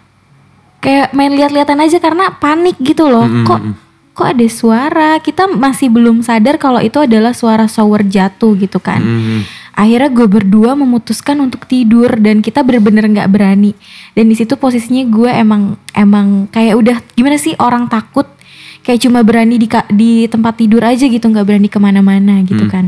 Kayak 0.79 1.11
main 1.11 1.35
lihat-lihatan 1.35 1.75
aja 1.83 1.99
karena 1.99 2.31
panik 2.39 2.79
gitu 2.79 3.11
loh. 3.11 3.27
Mm, 3.27 3.43
mm, 3.43 3.45
Kok 3.45 3.59
mm. 3.59 3.73
kok 4.15 4.27
ada 4.31 4.47
suara? 4.47 5.09
Kita 5.19 5.51
masih 5.51 5.91
belum 5.91 6.23
sadar 6.23 6.55
kalau 6.55 6.79
itu 6.79 7.03
adalah 7.03 7.35
suara 7.35 7.67
shower 7.67 8.07
jatuh 8.07 8.55
gitu 8.55 8.79
kan. 8.79 9.03
Mm. 9.03 9.43
Akhirnya 9.75 10.11
gue 10.11 10.27
berdua 10.27 10.75
memutuskan 10.75 11.39
untuk 11.39 11.67
tidur 11.67 12.15
dan 12.19 12.39
kita 12.39 12.63
bener-bener 12.63 13.11
nggak 13.11 13.31
berani. 13.31 13.75
Dan 14.15 14.31
di 14.31 14.35
situ 14.39 14.55
posisinya 14.55 15.03
gue 15.07 15.31
emang 15.35 15.75
emang 15.91 16.47
kayak 16.51 16.75
udah 16.79 16.97
gimana 17.15 17.35
sih 17.35 17.55
orang 17.59 17.91
takut 17.91 18.27
kayak 18.83 19.03
cuma 19.03 19.19
berani 19.23 19.59
di 19.59 19.67
di 19.91 20.27
tempat 20.31 20.55
tidur 20.55 20.83
aja 20.83 21.03
gitu 21.07 21.27
nggak 21.27 21.43
berani 21.43 21.67
ke 21.67 21.79
mana-mana 21.79 22.39
gitu 22.47 22.67
Hmm. 22.67 22.71
kan. 22.71 22.85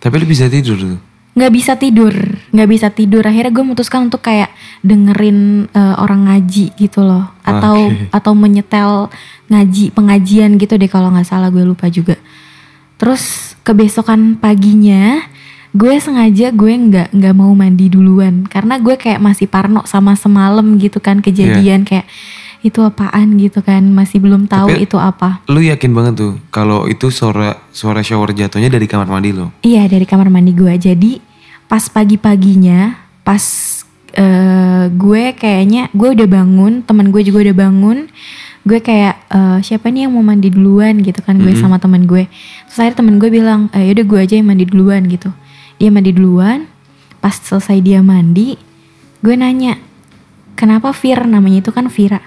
Tapi 0.00 0.14
lo 0.16 0.24
bisa 0.24 0.48
tidur 0.48 0.80
tuh. 0.80 0.98
Nggak 1.30 1.52
bisa 1.54 1.72
tidur, 1.78 2.14
nggak 2.50 2.68
bisa 2.68 2.88
tidur. 2.90 3.22
Akhirnya 3.22 3.52
gue 3.54 3.64
memutuskan 3.64 4.10
untuk 4.10 4.24
kayak 4.24 4.50
dengerin 4.82 5.70
eh, 5.70 5.94
orang 6.00 6.26
ngaji 6.26 6.74
gitu 6.74 7.06
loh, 7.06 7.30
atau 7.46 7.86
Oke. 7.86 8.10
atau 8.18 8.32
menyetel 8.34 9.12
ngaji 9.46 9.94
pengajian 9.94 10.58
gitu 10.58 10.74
deh 10.74 10.90
kalau 10.90 11.12
nggak 11.14 11.28
salah 11.28 11.52
gue 11.52 11.62
lupa 11.62 11.86
juga. 11.86 12.18
Terus 12.98 13.54
kebesokan 13.62 14.40
paginya 14.40 15.22
gue 15.70 16.02
sengaja 16.02 16.50
gue 16.50 16.72
nggak 16.74 17.14
nggak 17.14 17.34
mau 17.36 17.54
mandi 17.54 17.86
duluan 17.86 18.42
karena 18.50 18.82
gue 18.82 18.98
kayak 18.98 19.22
masih 19.22 19.46
parno 19.46 19.86
sama 19.86 20.18
semalam 20.18 20.66
gitu 20.82 20.98
kan 20.98 21.22
kejadian 21.22 21.86
kayak 21.86 22.10
itu 22.60 22.80
apaan 22.80 23.36
gitu 23.36 23.60
kan 23.60 23.80
masih 23.82 24.20
belum 24.20 24.44
tahu 24.44 24.68
Tapi- 24.68 24.84
itu 24.84 24.96
apa. 24.96 25.40
Lu 25.46 25.58
yakin 25.58 25.90
banget 25.90 26.14
tuh 26.18 26.32
kalau 26.48 26.84
itu 26.84 27.08
suara 27.08 27.56
suara 27.70 28.00
shower 28.00 28.30
jatuhnya 28.30 28.68
dari 28.68 28.84
kamar 28.84 29.08
mandi 29.08 29.32
lo. 29.32 29.48
Iya 29.60 29.86
dari 29.86 30.04
kamar 30.04 30.28
mandi 30.28 30.52
gue. 30.52 30.74
Jadi 30.74 31.20
pas 31.64 31.86
pagi-paginya, 31.86 32.94
pas 33.22 33.40
eh, 34.12 34.84
gue 34.90 35.22
kayaknya 35.32 35.88
gue 35.90 36.08
udah 36.12 36.28
bangun, 36.28 36.82
teman 36.82 37.08
gue 37.08 37.22
juga 37.22 37.46
udah 37.46 37.56
bangun. 37.58 37.98
Gue 38.60 38.76
kayak 38.78 39.14
eh, 39.26 39.58
siapa 39.62 39.88
nih 39.88 40.04
yang 40.04 40.12
mau 40.12 40.20
mandi 40.20 40.52
duluan 40.52 41.00
gitu 41.00 41.22
kan 41.22 41.34
gue 41.34 41.50
Mhm. 41.50 41.60
sama 41.60 41.80
teman 41.80 42.04
gue. 42.04 42.28
Terus 42.68 42.76
akhirnya 42.76 42.98
teman 42.98 43.16
gue 43.16 43.30
bilang, 43.30 43.60
eh, 43.72 43.88
yaudah 43.88 44.04
gue 44.04 44.18
aja 44.20 44.34
yang 44.36 44.46
mandi 44.46 44.64
duluan 44.64 45.08
gitu. 45.08 45.32
Dia 45.76 45.88
mandi 45.88 46.12
duluan. 46.12 46.68
Pas 47.20 47.36
selesai 47.36 47.80
dia 47.80 48.00
mandi, 48.00 48.56
gue 49.20 49.34
nanya, 49.34 49.76
kenapa 50.56 50.88
Fir 50.90 51.20
namanya 51.22 51.60
itu 51.60 51.68
kan 51.68 51.88
Vira. 51.88 52.20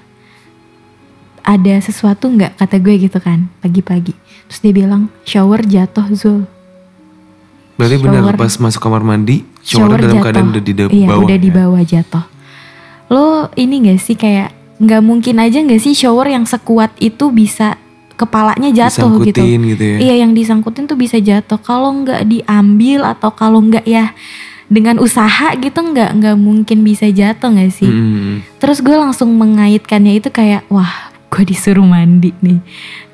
Ada 1.43 1.83
sesuatu 1.83 2.31
nggak 2.31 2.55
kata 2.55 2.79
gue 2.79 2.95
gitu 3.03 3.19
kan 3.19 3.51
pagi-pagi. 3.59 4.15
Terus 4.47 4.59
dia 4.63 4.73
bilang 4.73 5.11
shower 5.27 5.59
jatuh 5.63 6.07
Zul. 6.15 6.47
Berarti 7.75 7.95
benar 7.99 8.21
Shower. 8.21 8.35
pas 8.37 8.53
masuk 8.61 8.81
kamar 8.85 9.03
mandi 9.03 9.43
shower, 9.65 9.97
dalam 9.97 10.21
jatuh. 10.21 10.25
keadaan 10.29 10.47
udah 10.53 10.63
di 10.63 10.73
iya, 10.77 11.07
bawah. 11.09 11.25
udah 11.25 11.37
di 11.41 11.49
ya? 11.49 11.55
bawah 11.57 11.81
jatuh. 11.83 12.25
Lo 13.09 13.25
ini 13.57 13.75
gak 13.91 13.99
sih 13.99 14.15
kayak 14.15 14.49
nggak 14.79 15.01
mungkin 15.03 15.35
aja 15.41 15.59
gak 15.59 15.81
sih 15.81 15.93
shower 15.97 16.29
yang 16.29 16.45
sekuat 16.45 16.93
itu 17.01 17.33
bisa 17.33 17.75
kepalanya 18.13 18.69
jatuh 18.69 19.19
gitu. 19.25 19.41
Gitu 19.41 19.83
ya. 19.83 19.97
Iya 19.99 20.15
yang 20.25 20.31
disangkutin 20.37 20.85
tuh 20.85 20.95
bisa 20.95 21.17
jatuh. 21.17 21.57
Kalau 21.59 21.91
nggak 22.05 22.23
diambil 22.29 23.03
atau 23.09 23.33
kalau 23.33 23.59
nggak 23.59 23.83
ya 23.89 24.13
dengan 24.69 24.97
usaha 24.97 25.53
gitu 25.59 25.75
nggak 25.81 26.09
nggak 26.17 26.37
mungkin 26.37 26.85
bisa 26.85 27.09
jatuh 27.09 27.51
gak 27.51 27.73
sih? 27.73 27.89
Mm. 27.89 28.45
Terus 28.61 28.79
gue 28.85 28.95
langsung 28.95 29.33
mengaitkannya 29.33 30.21
itu 30.21 30.29
kayak 30.29 30.65
wah 30.69 31.12
gue 31.33 31.43
disuruh 31.49 31.81
mandi 31.81 32.29
nih, 32.45 32.61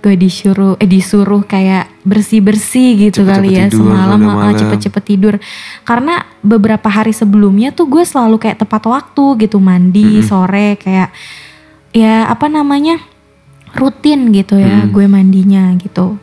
gue 0.03 0.15
disuruh 0.19 0.75
eh 0.75 0.83
disuruh 0.83 1.39
kayak 1.39 1.87
bersih 2.03 2.43
bersih 2.43 3.07
gitu 3.07 3.23
Cepet-cepet 3.23 3.31
kali 3.31 3.49
ya 3.55 3.65
tidur, 3.71 3.79
semalam 3.79 4.19
malam. 4.19 4.59
cepet-cepet 4.59 5.03
tidur. 5.07 5.33
Karena 5.87 6.19
beberapa 6.43 6.91
hari 6.91 7.15
sebelumnya 7.15 7.71
tuh 7.71 7.87
gue 7.87 8.03
selalu 8.03 8.35
kayak 8.35 8.59
tepat 8.59 8.83
waktu 8.83 9.47
gitu 9.47 9.63
mandi 9.63 10.19
Mm-mm. 10.19 10.27
sore 10.27 10.75
kayak 10.75 11.15
ya 11.95 12.27
apa 12.27 12.51
namanya 12.51 12.99
rutin 13.71 14.35
gitu 14.35 14.59
ya 14.59 14.83
Mm. 14.83 14.91
gue 14.91 15.05
mandinya 15.07 15.63
gitu. 15.79 16.19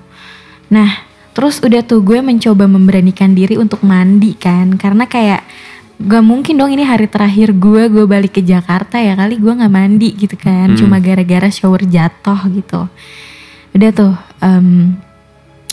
Nah 0.68 0.90
terus 1.32 1.60
udah 1.60 1.80
tuh 1.80 2.00
gue 2.00 2.20
mencoba 2.20 2.64
memberanikan 2.64 3.32
diri 3.32 3.56
untuk 3.56 3.80
mandi 3.80 4.36
kan 4.36 4.76
karena 4.76 5.04
kayak 5.04 5.44
gak 5.96 6.24
mungkin 6.24 6.60
dong 6.60 6.68
ini 6.68 6.84
hari 6.84 7.08
terakhir 7.08 7.56
gue 7.56 7.88
gue 7.88 8.04
balik 8.04 8.36
ke 8.36 8.42
Jakarta 8.44 9.00
ya 9.00 9.16
kali 9.16 9.40
gue 9.40 9.48
nggak 9.48 9.72
mandi 9.72 10.12
gitu 10.12 10.36
kan. 10.36 10.72
Hmm. 10.72 10.78
cuma 10.78 11.00
gara-gara 11.00 11.48
shower 11.48 11.80
jatuh 11.88 12.40
gitu. 12.52 12.84
Udah 13.72 13.90
tuh 13.96 14.12
em, 14.44 14.92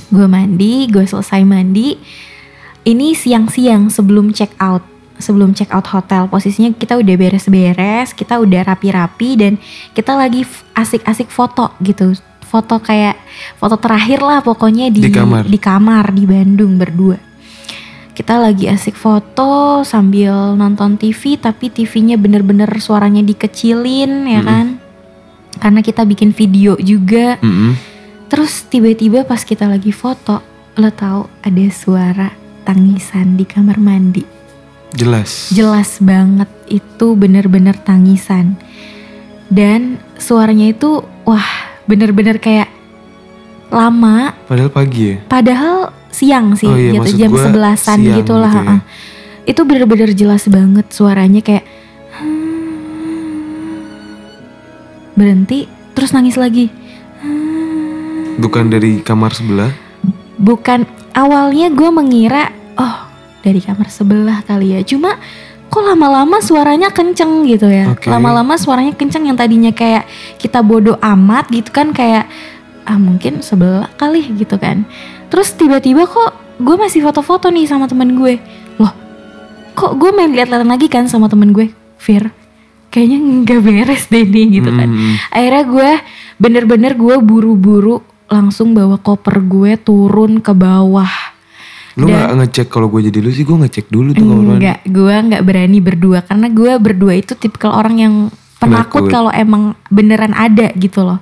gue 0.08 0.27
mandi 0.27 0.88
gue 0.88 1.03
selesai 1.03 1.44
mandi. 1.44 2.00
Ini 2.84 3.15
siang-siang 3.15 3.88
sebelum 3.88 4.36
check 4.36 4.56
out 4.60 4.84
sebelum 5.20 5.51
check 5.51 5.72
out 5.75 5.88
hotel. 5.92 6.32
Posisinya 6.32 6.72
kita 6.72 6.96
udah 7.00 7.15
beres-beres 7.20 8.15
kita 8.15 8.39
udah 8.39 8.63
rapi-rapi 8.63 9.30
dan 9.36 9.53
kita 9.92 10.15
lagi 10.15 10.48
asik-asik 10.72 11.27
foto 11.27 11.75
gitu. 11.84 12.15
Foto 12.48 12.80
kayak 12.80 13.20
foto 13.60 13.75
terakhir 13.75 14.24
lah 14.24 14.39
pokoknya 14.39 14.88
di 14.88 15.03
Di 15.03 15.12
kamar. 15.12 15.44
di 15.50 15.60
kamar 15.60 16.13
di 16.13 16.24
Bandung 16.24 16.77
berdua 16.80 17.33
kita 18.13 18.38
lagi 18.38 18.70
asik 18.70 18.93
foto 18.93 19.82
sambil 19.82 20.53
nonton 20.53 21.01
TV 21.01 21.34
tapi 21.41 21.74
TV-nya 21.74 22.22
bener-bener 22.22 22.70
suaranya 22.77 23.25
dikecilin 23.25 24.29
ya 24.29 24.41
kan? 24.46 24.77
Karena 25.58 25.82
kita 25.82 26.05
bikin 26.05 26.29
video 26.34 26.77
juga. 26.77 27.41
Mm-mm. 27.41 27.91
terus 28.34 28.65
tiba-tiba 28.65 29.29
pas 29.29 29.46
kita 29.46 29.70
lagi 29.70 29.93
foto 29.93 30.41
lo 30.74 30.89
tahu 30.89 31.29
ada 31.46 31.65
suara 31.70 32.34
tangisan 32.65 33.38
di 33.38 33.46
kamar 33.46 33.77
mandi? 33.77 34.25
Jelas. 34.93 35.50
jelas 35.50 35.98
banget 35.98 36.50
itu 36.70 37.17
bener-bener 37.17 37.74
tangisan. 37.82 38.58
Dan 39.50 40.01
suaranya 40.17 40.70
itu 40.70 41.01
wah 41.25 41.46
bener-bener 41.89 42.38
kayak 42.38 42.73
lama. 43.74 44.38
Padahal 44.46 44.70
pagi 44.70 45.01
ya. 45.12 45.18
padahal 45.25 45.89
siang 46.13 46.53
sih 46.53 46.70
Oh 46.70 46.77
iya, 46.77 46.94
gitu 47.01 47.25
jam 47.25 47.34
sebelasan 47.34 47.98
siang 47.98 48.18
gitu 48.22 48.38
lah 48.38 48.53
ya. 48.53 48.77
itu 49.50 49.62
bener-bener 49.65 50.13
jelas 50.13 50.46
banget 50.46 50.86
suaranya 50.94 51.42
kayak 51.42 51.65
berhenti 55.13 55.70
terus 55.94 56.13
nangis 56.13 56.38
lagi. 56.38 56.70
Bukan 58.34 58.70
dari 58.70 59.01
kamar 59.01 59.34
sebelah. 59.34 59.70
bukan 60.34 60.84
awalnya 61.13 61.70
gue 61.70 61.89
mengira 61.94 62.50
oh 62.75 62.98
dari 63.46 63.62
kamar 63.62 63.89
sebelah 63.89 64.42
kali 64.42 64.74
ya. 64.74 64.82
Cuma 64.82 65.18
kok 65.70 65.82
lama-lama 65.86 66.42
suaranya 66.42 66.89
kenceng 66.89 67.46
gitu 67.46 67.70
ya? 67.70 67.94
Lama-lama 68.10 68.58
suaranya 68.58 68.94
kenceng 68.94 69.30
yang 69.30 69.38
tadinya 69.38 69.70
kayak 69.74 70.10
kita 70.42 70.62
bodoh 70.65 70.98
amat 71.01 71.50
gitu 71.53 71.70
kan 71.70 71.94
kayak 71.94 72.25
ah 72.84 73.00
mungkin 73.00 73.40
sebelah 73.40 73.90
kali 73.96 74.24
gitu 74.36 74.60
kan 74.60 74.84
terus 75.32 75.56
tiba-tiba 75.56 76.06
kok 76.08 76.36
gue 76.62 76.75
masih 76.78 77.02
foto-foto 77.02 77.50
nih 77.50 77.66
sama 77.66 77.90
temen 77.90 78.16
gue 78.16 78.38
loh 78.80 78.94
kok 79.74 79.98
gue 79.98 80.10
main 80.13 80.32
lihat-lihat 80.32 80.68
lagi 80.68 80.88
kan 80.92 81.10
sama 81.10 81.28
temen 81.32 81.52
gue 81.56 81.72
Fir 81.98 82.30
kayaknya 82.94 83.20
nggak 83.20 83.60
beres 83.66 84.06
deh 84.12 84.28
nih 84.28 84.62
gitu 84.62 84.70
kan 84.70 84.86
Mm-mm. 84.86 85.16
akhirnya 85.34 85.63
gue 85.66 85.92
bener-bener 86.38 86.94
gue 86.94 87.16
buru-buru 87.24 88.06
langsung 88.30 88.78
bawa 88.78 89.02
koper 89.02 89.42
gue 89.42 89.78
turun 89.82 90.42
ke 90.42 90.54
bawah 90.54 91.34
Lu 91.94 92.10
nggak 92.10 92.34
ngecek 92.42 92.68
kalau 92.74 92.90
gue 92.90 93.06
jadi 93.06 93.22
lu 93.22 93.30
sih 93.30 93.46
gue 93.46 93.54
ngecek 93.54 93.94
dulu 93.94 94.18
tuh. 94.18 94.25
Enggak, 94.25 94.82
gue 94.82 95.13
nggak 95.13 95.44
berani 95.46 95.78
berdua 95.78 96.25
karena 96.25 96.50
gue 96.50 96.72
berdua 96.82 97.13
itu 97.13 97.38
tipikal 97.38 97.70
orang 97.78 97.96
yang 98.02 98.16
Penakut. 98.58 99.12
kalau 99.13 99.30
emang 99.30 99.78
beneran 99.94 100.34
ada 100.34 100.74
gitu 100.74 101.06
loh. 101.06 101.22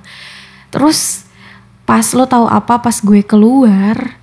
Terus 0.72 1.28
pas 1.82 2.06
lo 2.14 2.24
tahu 2.26 2.46
apa 2.46 2.78
pas 2.78 2.96
gue 3.02 3.22
keluar 3.26 4.16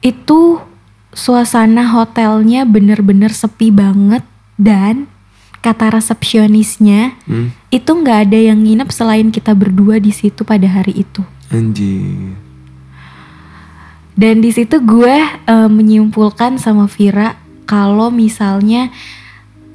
itu 0.00 0.62
suasana 1.10 1.90
hotelnya 1.90 2.62
bener-bener 2.62 3.34
sepi 3.34 3.74
banget 3.74 4.22
dan 4.54 5.10
kata 5.58 5.98
resepsionisnya 5.98 7.18
Hmm? 7.26 7.50
itu 7.74 7.90
nggak 7.90 8.30
ada 8.30 8.38
yang 8.38 8.62
nginep 8.62 8.88
selain 8.94 9.28
kita 9.34 9.52
berdua 9.58 9.98
di 9.98 10.14
situ 10.14 10.46
pada 10.46 10.70
hari 10.70 11.02
itu. 11.02 11.20
Anjir. 11.50 12.38
Dan 14.18 14.42
di 14.42 14.50
situ 14.50 14.82
gue 14.82 15.16
eh, 15.26 15.68
menyimpulkan 15.70 16.58
sama 16.58 16.90
Vira 16.90 17.38
kalau 17.66 18.10
misalnya 18.10 18.90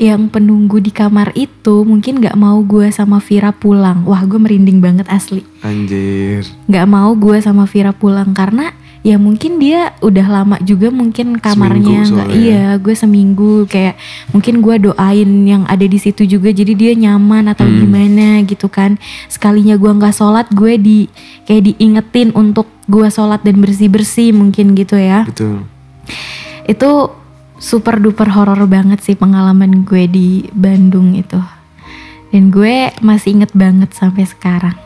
yang 0.03 0.27
penunggu 0.27 0.83
di 0.83 0.91
kamar 0.91 1.31
itu 1.31 1.87
mungkin 1.87 2.19
nggak 2.19 2.35
mau 2.35 2.59
gue 2.59 2.91
sama 2.91 3.23
Vira 3.23 3.55
pulang. 3.55 4.03
Wah 4.03 4.19
gue 4.27 4.35
merinding 4.35 4.83
banget 4.83 5.07
asli. 5.07 5.47
Anjir. 5.63 6.43
Nggak 6.67 6.87
mau 6.91 7.15
gue 7.15 7.39
sama 7.39 7.63
Vira 7.63 7.95
pulang 7.95 8.35
karena 8.35 8.75
ya 8.99 9.19
mungkin 9.19 9.59
dia 9.59 9.91
udah 9.99 10.27
lama 10.31 10.55
juga 10.63 10.87
mungkin 10.87 11.35
kamarnya 11.35 12.07
nggak 12.07 12.29
iya 12.31 12.79
gue 12.79 12.95
seminggu 12.95 13.67
kayak 13.67 13.99
mungkin 14.31 14.63
gue 14.63 14.79
doain 14.79 15.27
yang 15.43 15.67
ada 15.67 15.83
di 15.83 15.99
situ 15.99 16.23
juga 16.23 16.55
jadi 16.55 16.71
dia 16.71 16.91
nyaman 16.95 17.51
atau 17.51 17.67
Hmm. 17.67 17.83
gimana 17.83 18.39
gitu 18.47 18.71
kan 18.71 18.95
sekalinya 19.27 19.75
gue 19.75 19.91
nggak 19.91 20.15
sholat 20.15 20.47
gue 20.55 20.79
di 20.79 20.99
kayak 21.43 21.75
diingetin 21.75 22.31
untuk 22.31 22.63
gue 22.87 23.03
sholat 23.11 23.43
dan 23.43 23.59
bersih 23.59 23.91
bersih 23.91 24.31
mungkin 24.31 24.71
gitu 24.71 24.95
ya 24.95 25.27
Betul. 25.27 25.67
itu 26.63 26.89
super 27.57 28.01
duper 28.01 28.29
horor 28.29 28.65
banget 28.69 29.01
sih 29.01 29.17
pengalaman 29.17 29.85
gue 29.85 30.09
di 30.09 30.47
Bandung 30.53 31.13
itu 31.17 31.41
dan 32.33 32.49
gue 32.49 32.89
masih 33.01 33.41
inget 33.41 33.51
banget 33.53 33.93
sampai 33.93 34.25
sekarang 34.25 34.77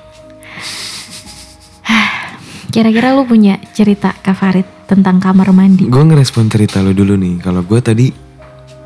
kira-kira 2.74 3.16
lu 3.16 3.24
punya 3.24 3.60
cerita 3.72 4.12
Kak 4.12 4.36
Farid 4.36 4.68
tentang 4.88 5.20
kamar 5.20 5.52
mandi 5.52 5.92
Gue 5.92 6.04
ngerespon 6.08 6.48
cerita 6.48 6.80
lo 6.80 6.96
dulu 6.96 7.20
nih. 7.20 7.44
Kalau 7.44 7.62
gue 7.62 7.80
tadi 7.84 8.08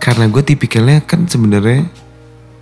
karena 0.02 0.26
gue 0.26 0.42
tipikalnya 0.42 1.06
kan 1.06 1.30
sebenarnya 1.30 1.86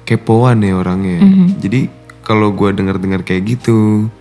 kepoan 0.04 0.60
ya 0.60 0.76
orangnya. 0.76 1.24
Mhm. 1.24 1.48
Jadi 1.64 1.82
kalau 2.28 2.52
gue 2.52 2.70
dengar-dengar 2.76 3.24
kayak 3.24 3.58
gitu, 3.58 4.12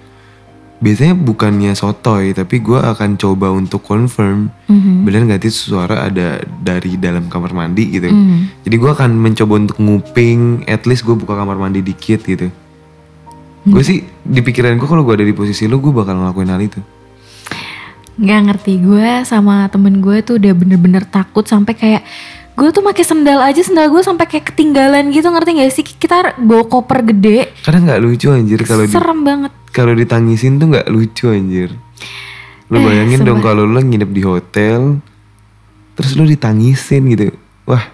biasanya 0.78 1.18
bukannya 1.18 1.74
sotoy, 1.74 2.30
tapi 2.30 2.62
gue 2.62 2.78
akan 2.78 3.18
coba 3.18 3.50
untuk 3.50 3.82
confirm 3.82 4.50
Mhm. 4.70 5.02
bener 5.02 5.20
nggak 5.26 5.42
sih 5.50 5.74
suara 5.74 6.06
ada 6.06 6.38
dari 6.62 6.94
dalam 6.94 7.26
kamar 7.26 7.50
mandi 7.50 7.98
gitu. 7.98 8.06
Mhm. 8.06 8.62
Jadi 8.62 8.76
gue 8.78 8.90
akan 8.90 9.10
mencoba 9.18 9.54
untuk 9.58 9.78
nguping, 9.82 10.70
at 10.70 10.86
least 10.86 11.02
gue 11.02 11.18
buka 11.18 11.34
kamar 11.34 11.58
mandi 11.58 11.82
dikit 11.82 12.22
gitu. 12.22 12.46
Gue 13.68 13.82
sih 13.84 14.06
di 14.22 14.40
pikiran 14.40 14.78
gue 14.78 14.88
kalau 14.88 15.02
gue 15.02 15.18
ada 15.18 15.26
di 15.26 15.34
posisi 15.34 15.66
lu, 15.66 15.82
gue 15.82 15.90
bakal 15.90 16.16
ngelakuin 16.16 16.50
hal 16.50 16.62
itu. 16.62 16.80
nggak 18.18 18.50
ngerti 18.50 18.82
gue 18.82 19.22
sama 19.22 19.70
temen 19.70 20.02
gue 20.02 20.26
tuh 20.26 20.42
udah 20.42 20.50
bener-bener 20.50 21.06
takut 21.06 21.46
sampai 21.46 21.78
kayak 21.78 22.02
gue 22.58 22.68
tuh 22.68 22.82
pakai 22.82 23.00
sendal 23.00 23.38
aja 23.38 23.62
sendal 23.62 23.86
gue 23.86 24.02
sampai 24.02 24.26
kayak 24.26 24.50
ketinggalan 24.50 25.08
gitu 25.08 25.24
ngerti 25.24 25.50
gak 25.54 25.70
sih? 25.70 25.84
Kita 25.86 26.34
bawa 26.36 26.66
koper 26.66 27.06
gede. 27.06 27.54
Karena 27.62 27.78
nggak 27.86 28.00
lucu 28.00 28.26
anjir 28.28 28.60
kalau 28.60 28.82
di, 28.82 28.90
serem 28.90 29.22
banget. 29.22 29.52
kalau 29.70 29.94
ditangisin 29.94 30.58
tuh 30.58 30.66
nggak 30.68 30.86
lucu 30.88 31.30
anjir. 31.30 31.70
Lu 32.66 32.76
Eh, 32.76 32.82
bayangin 32.82 33.22
dong 33.22 33.38
sumpah. 33.38 33.46
kalau 33.48 33.62
lu 33.62 33.78
nginep 33.78 34.10
di 34.10 34.22
hotel, 34.22 34.98
terus 35.94 36.12
lu 36.12 36.26
ditangisin 36.26 37.06
gitu. 37.08 37.30
Wah, 37.62 37.86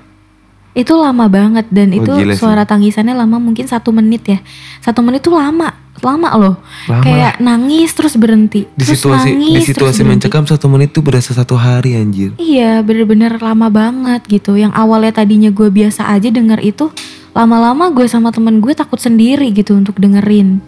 itu 0.72 0.90
lama 0.90 1.28
banget 1.28 1.68
dan 1.68 1.92
Oh, 1.92 2.00
itu 2.00 2.10
suara 2.34 2.64
tangisannya 2.64 3.12
lama 3.12 3.36
mungkin 3.36 3.68
satu 3.68 3.92
menit 3.92 4.24
ya. 4.24 4.38
Satu 4.80 4.98
menit 4.98 5.20
tuh 5.20 5.36
lama 5.36 5.70
lama 5.96 6.28
loh 6.34 6.54
Lama. 6.84 7.00
kayak 7.00 7.34
nangis 7.38 7.90
terus 7.90 8.14
berhenti 8.14 8.66
di 8.66 8.82
terus 8.82 8.98
situasi 8.98 9.28
di 9.28 9.32
nangis, 9.32 9.52
terus 9.54 9.68
situasi 9.68 10.00
berhenti. 10.00 10.10
mencekam 10.26 10.44
satu 10.44 10.66
menit 10.66 10.90
tuh 10.90 11.00
berasa 11.00 11.30
satu 11.30 11.54
hari 11.54 11.94
anjir. 11.94 12.34
iya 12.36 12.80
bener-bener 12.80 13.36
lama 13.36 13.68
banget 13.68 14.20
gitu 14.24 14.54
yang 14.54 14.72
awalnya 14.72 15.14
tadinya 15.14 15.48
gue 15.48 15.68
biasa 15.68 16.08
aja 16.08 16.28
denger 16.28 16.58
itu 16.60 16.90
lama-lama 17.30 17.90
gue 17.90 18.04
sama 18.04 18.30
temen 18.30 18.58
gue 18.58 18.72
takut 18.72 18.96
sendiri 18.96 19.50
gitu 19.50 19.74
untuk 19.74 19.96
dengerin 19.96 20.58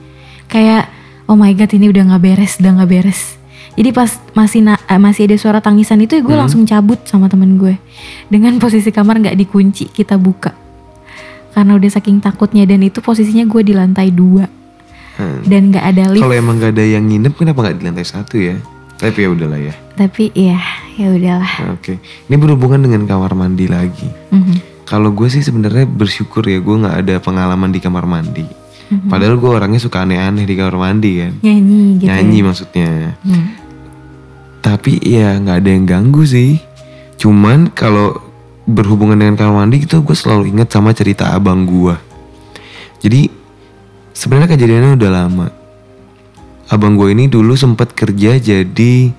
kayak 0.46 0.86
oh 1.24 1.34
my 1.34 1.50
god 1.52 1.70
ini 1.70 1.86
udah 1.86 2.06
nggak 2.08 2.22
beres 2.24 2.56
udah 2.56 2.72
nggak 2.76 2.90
beres 2.92 3.20
jadi 3.74 3.90
pas 3.92 4.08
masih 4.32 4.62
na- 4.62 4.80
eh, 4.80 4.96
masih 4.96 5.26
ada 5.26 5.36
suara 5.36 5.58
tangisan 5.58 6.00
itu 6.00 6.16
ya 6.16 6.22
gue 6.22 6.32
Hmm. 6.32 6.42
langsung 6.42 6.62
cabut 6.64 7.02
sama 7.02 7.26
temen 7.26 7.54
gue 7.54 7.76
dengan 8.26 8.56
posisi 8.62 8.88
kamar 8.88 9.20
nggak 9.20 9.36
dikunci 9.36 9.90
kita 9.90 10.16
buka 10.16 10.54
karena 11.50 11.72
udah 11.72 11.90
saking 11.90 12.20
takutnya 12.20 12.62
dan 12.62 12.80
itu 12.80 13.00
posisinya 13.00 13.44
gue 13.44 13.62
di 13.62 13.72
lantai 13.72 14.08
dua 14.08 14.44
Hmm. 15.16 15.40
dan 15.48 15.72
nggak 15.72 15.84
ada 15.86 16.02
lift 16.12 16.20
Kalau 16.20 16.36
emang 16.36 16.60
gak 16.60 16.76
ada 16.76 16.84
yang 16.84 17.08
nginep 17.08 17.32
kenapa 17.34 17.58
nggak 17.64 17.76
di 17.76 17.84
lantai 17.84 18.04
satu 18.04 18.36
ya? 18.36 18.56
Tapi 18.96 19.18
ya 19.18 19.28
udahlah 19.28 19.60
ya. 19.60 19.74
tapi 19.92 20.28
ya 20.32 20.60
ya 20.94 21.08
udahlah 21.08 21.72
Oke. 21.72 21.96
Ini 22.28 22.36
berhubungan 22.36 22.80
dengan 22.80 23.04
kamar 23.04 23.32
mandi 23.32 23.64
lagi. 23.64 24.08
Mhm. 24.28 24.84
Kalau 24.84 25.10
gue 25.10 25.26
sih 25.26 25.40
sebenarnya 25.40 25.84
bersyukur 25.84 26.44
ya 26.44 26.60
gue 26.60 26.76
nggak 26.78 26.96
ada 27.00 27.14
pengalaman 27.18 27.72
di 27.72 27.80
kamar 27.80 28.04
mandi. 28.04 28.44
Mhm. 28.86 29.08
Padahal 29.08 29.36
gue 29.36 29.50
orangnya 29.50 29.80
suka 29.80 30.00
aneh-aneh 30.00 30.44
di 30.44 30.54
kamar 30.54 30.76
mandi 30.76 31.12
kan. 31.18 31.32
nyanyi 31.40 31.82
gitu 31.96 32.06
Nyanyi 32.06 32.38
ya. 32.38 32.44
maksudnya. 32.44 32.90
Hmm. 33.20 33.46
Tapi 34.60 34.98
ya 35.00 35.36
nggak 35.36 35.56
ada 35.60 35.70
yang 35.70 35.84
ganggu 35.84 36.22
sih. 36.22 36.60
Cuman 37.16 37.70
kalau 37.70 38.20
berhubungan 38.64 39.16
dengan 39.16 39.34
kamar 39.34 39.64
mandi 39.64 39.80
itu 39.80 40.00
gue 40.00 40.12
selalu 40.12 40.50
ingat 40.50 40.68
sama 40.70 40.90
cerita 40.90 41.32
abang 41.32 41.64
gue. 41.64 41.94
Jadi 42.98 43.30
sebenarnya 44.16 44.56
kejadiannya 44.56 44.96
udah 44.96 45.10
lama. 45.12 45.46
Abang 46.72 46.96
gue 46.96 47.12
ini 47.12 47.28
dulu 47.28 47.54
sempat 47.54 47.92
kerja 47.92 48.40
jadi 48.40 49.12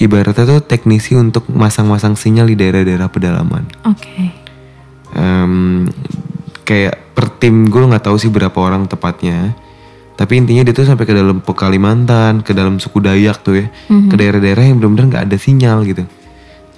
ibaratnya 0.00 0.46
tuh 0.48 0.60
teknisi 0.64 1.12
untuk 1.18 1.44
masang-masang 1.50 2.16
sinyal 2.16 2.48
di 2.48 2.56
daerah-daerah 2.56 3.10
pedalaman. 3.10 3.66
oke 3.84 4.40
Em, 5.10 5.90
kayak 6.62 7.18
per 7.18 7.26
tim 7.42 7.66
gue 7.66 7.82
nggak 7.82 8.06
tahu 8.06 8.16
sih 8.16 8.30
berapa 8.30 8.54
orang 8.54 8.86
tepatnya. 8.86 9.58
Tapi 10.14 10.38
intinya 10.38 10.62
dia 10.62 10.70
tuh 10.70 10.86
sampai 10.86 11.02
ke 11.02 11.16
dalam 11.16 11.42
Kalimantan, 11.42 12.46
ke 12.46 12.54
dalam 12.54 12.78
suku 12.78 13.02
Dayak 13.02 13.42
tuh 13.42 13.58
ya, 13.58 13.66
Mhm. 13.90 14.06
ke 14.06 14.14
daerah-daerah 14.14 14.64
yang 14.70 14.78
benar-benar 14.78 15.06
nggak 15.10 15.24
ada 15.26 15.36
sinyal 15.40 15.82
gitu. 15.82 16.06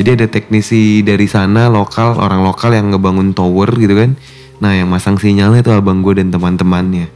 Jadi 0.01 0.09
ada 0.17 0.27
teknisi 0.33 1.05
dari 1.05 1.29
sana 1.29 1.69
lokal, 1.69 2.17
orang 2.17 2.41
lokal 2.41 2.73
yang 2.73 2.89
ngebangun 2.89 3.37
tower 3.37 3.69
gitu 3.77 3.93
kan. 3.93 4.17
Nah 4.65 4.73
yang 4.73 4.89
masang 4.89 5.21
sinyalnya 5.21 5.61
itu 5.61 5.69
abang 5.75 6.01
gue 6.01 6.17
dan 6.17 6.33
teman-temannya. 6.33 7.13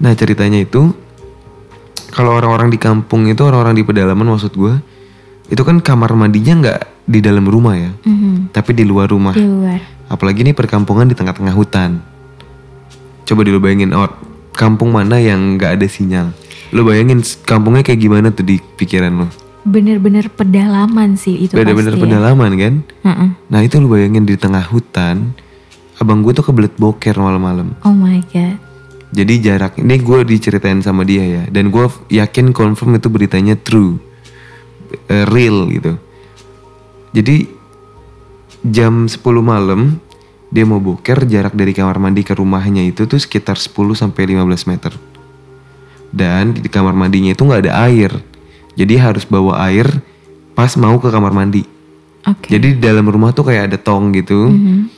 Nah 0.00 0.12
ceritanya 0.12 0.58
itu, 0.58 0.96
kalau 2.10 2.34
orang-orang 2.34 2.68
di 2.68 2.76
kampung 2.76 3.28
itu 3.28 3.40
orang-orang 3.40 3.76
di 3.76 3.84
pedalaman 3.84 4.26
maksud 4.26 4.52
gue, 4.52 4.74
itu 5.46 5.60
kan 5.60 5.78
kamar 5.78 6.12
mandinya 6.14 6.54
nggak 6.58 6.80
di 7.04 7.20
dalam 7.20 7.44
rumah 7.44 7.74
ya, 7.74 7.90
Mhm. 8.00 8.50
tapi 8.50 8.72
di 8.72 8.82
luar 8.82 9.06
rumah. 9.06 9.32
di 9.32 9.42
luar 9.42 9.80
Apalagi 10.08 10.42
ini 10.42 10.50
perkampungan 10.50 11.06
di 11.06 11.14
tengah-tengah 11.14 11.54
hutan. 11.54 12.02
Coba 13.22 13.46
dulu 13.46 13.62
bayangin, 13.62 13.94
oh, 13.94 14.10
kampung 14.50 14.90
mana 14.90 15.16
yang 15.16 15.54
nggak 15.54 15.78
ada 15.78 15.86
sinyal? 15.86 16.34
Lo 16.70 16.82
bayangin 16.82 17.22
kampungnya 17.40 17.82
kayak 17.82 18.00
gimana 18.00 18.26
tuh 18.28 18.42
di 18.42 18.58
pikiran 18.58 19.14
lo? 19.16 19.28
bener-bener 19.60 20.32
pedalaman 20.32 21.14
sih 21.14 21.36
itu 21.36 21.52
Bener-bener 21.52 21.92
pasti 21.92 22.00
ya. 22.00 22.04
pedalaman 22.08 22.50
kan? 22.56 22.74
Heeh. 23.04 23.28
Nah 23.46 23.60
itu 23.60 23.76
lo 23.76 23.86
bayangin 23.86 24.24
di 24.24 24.34
tengah 24.34 24.64
hutan, 24.64 25.36
abang 25.94 26.24
gue 26.24 26.32
tuh 26.32 26.42
kebelet 26.42 26.72
boker 26.74 27.12
malam-malam. 27.14 27.76
oh 27.84 27.92
my 27.92 28.24
god 28.32 28.56
Jadi 29.10 29.42
jarak 29.42 29.82
ini 29.82 29.98
gue 29.98 30.22
diceritain 30.22 30.78
sama 30.80 31.02
dia 31.02 31.26
ya, 31.26 31.42
dan 31.50 31.74
gue 31.74 31.86
yakin 32.14 32.54
confirm 32.54 32.94
itu 32.94 33.10
beritanya 33.10 33.58
true, 33.58 33.98
Eh, 35.06 35.24
real 35.26 35.70
gitu. 35.70 35.94
Jadi 37.14 37.46
jam 38.66 39.06
10 39.06 39.22
malam 39.42 40.02
dia 40.50 40.66
mau 40.66 40.82
boker 40.82 41.30
jarak 41.30 41.54
dari 41.54 41.70
kamar 41.70 42.02
mandi 42.02 42.26
ke 42.26 42.34
rumahnya 42.34 42.82
itu 42.82 43.06
tuh 43.06 43.22
sekitar 43.22 43.54
10 43.54 43.94
sampai 43.94 44.34
15 44.34 44.66
meter. 44.66 44.92
Dan 46.10 46.58
di 46.58 46.66
kamar 46.66 46.94
mandinya 46.94 47.30
itu 47.30 47.42
nggak 47.46 47.70
ada 47.70 47.86
air. 47.86 48.10
Jadi 48.74 48.94
harus 48.98 49.22
bawa 49.26 49.62
air 49.70 49.86
pas 50.58 50.74
mau 50.74 50.98
ke 50.98 51.06
kamar 51.06 51.30
mandi. 51.30 51.62
oke 52.26 52.50
Jadi 52.50 52.78
di 52.78 52.80
dalam 52.82 53.06
rumah 53.06 53.30
tuh 53.30 53.46
kayak 53.46 53.70
ada 53.70 53.78
tong 53.78 54.10
gitu. 54.10 54.50
Mhm. 54.50 54.90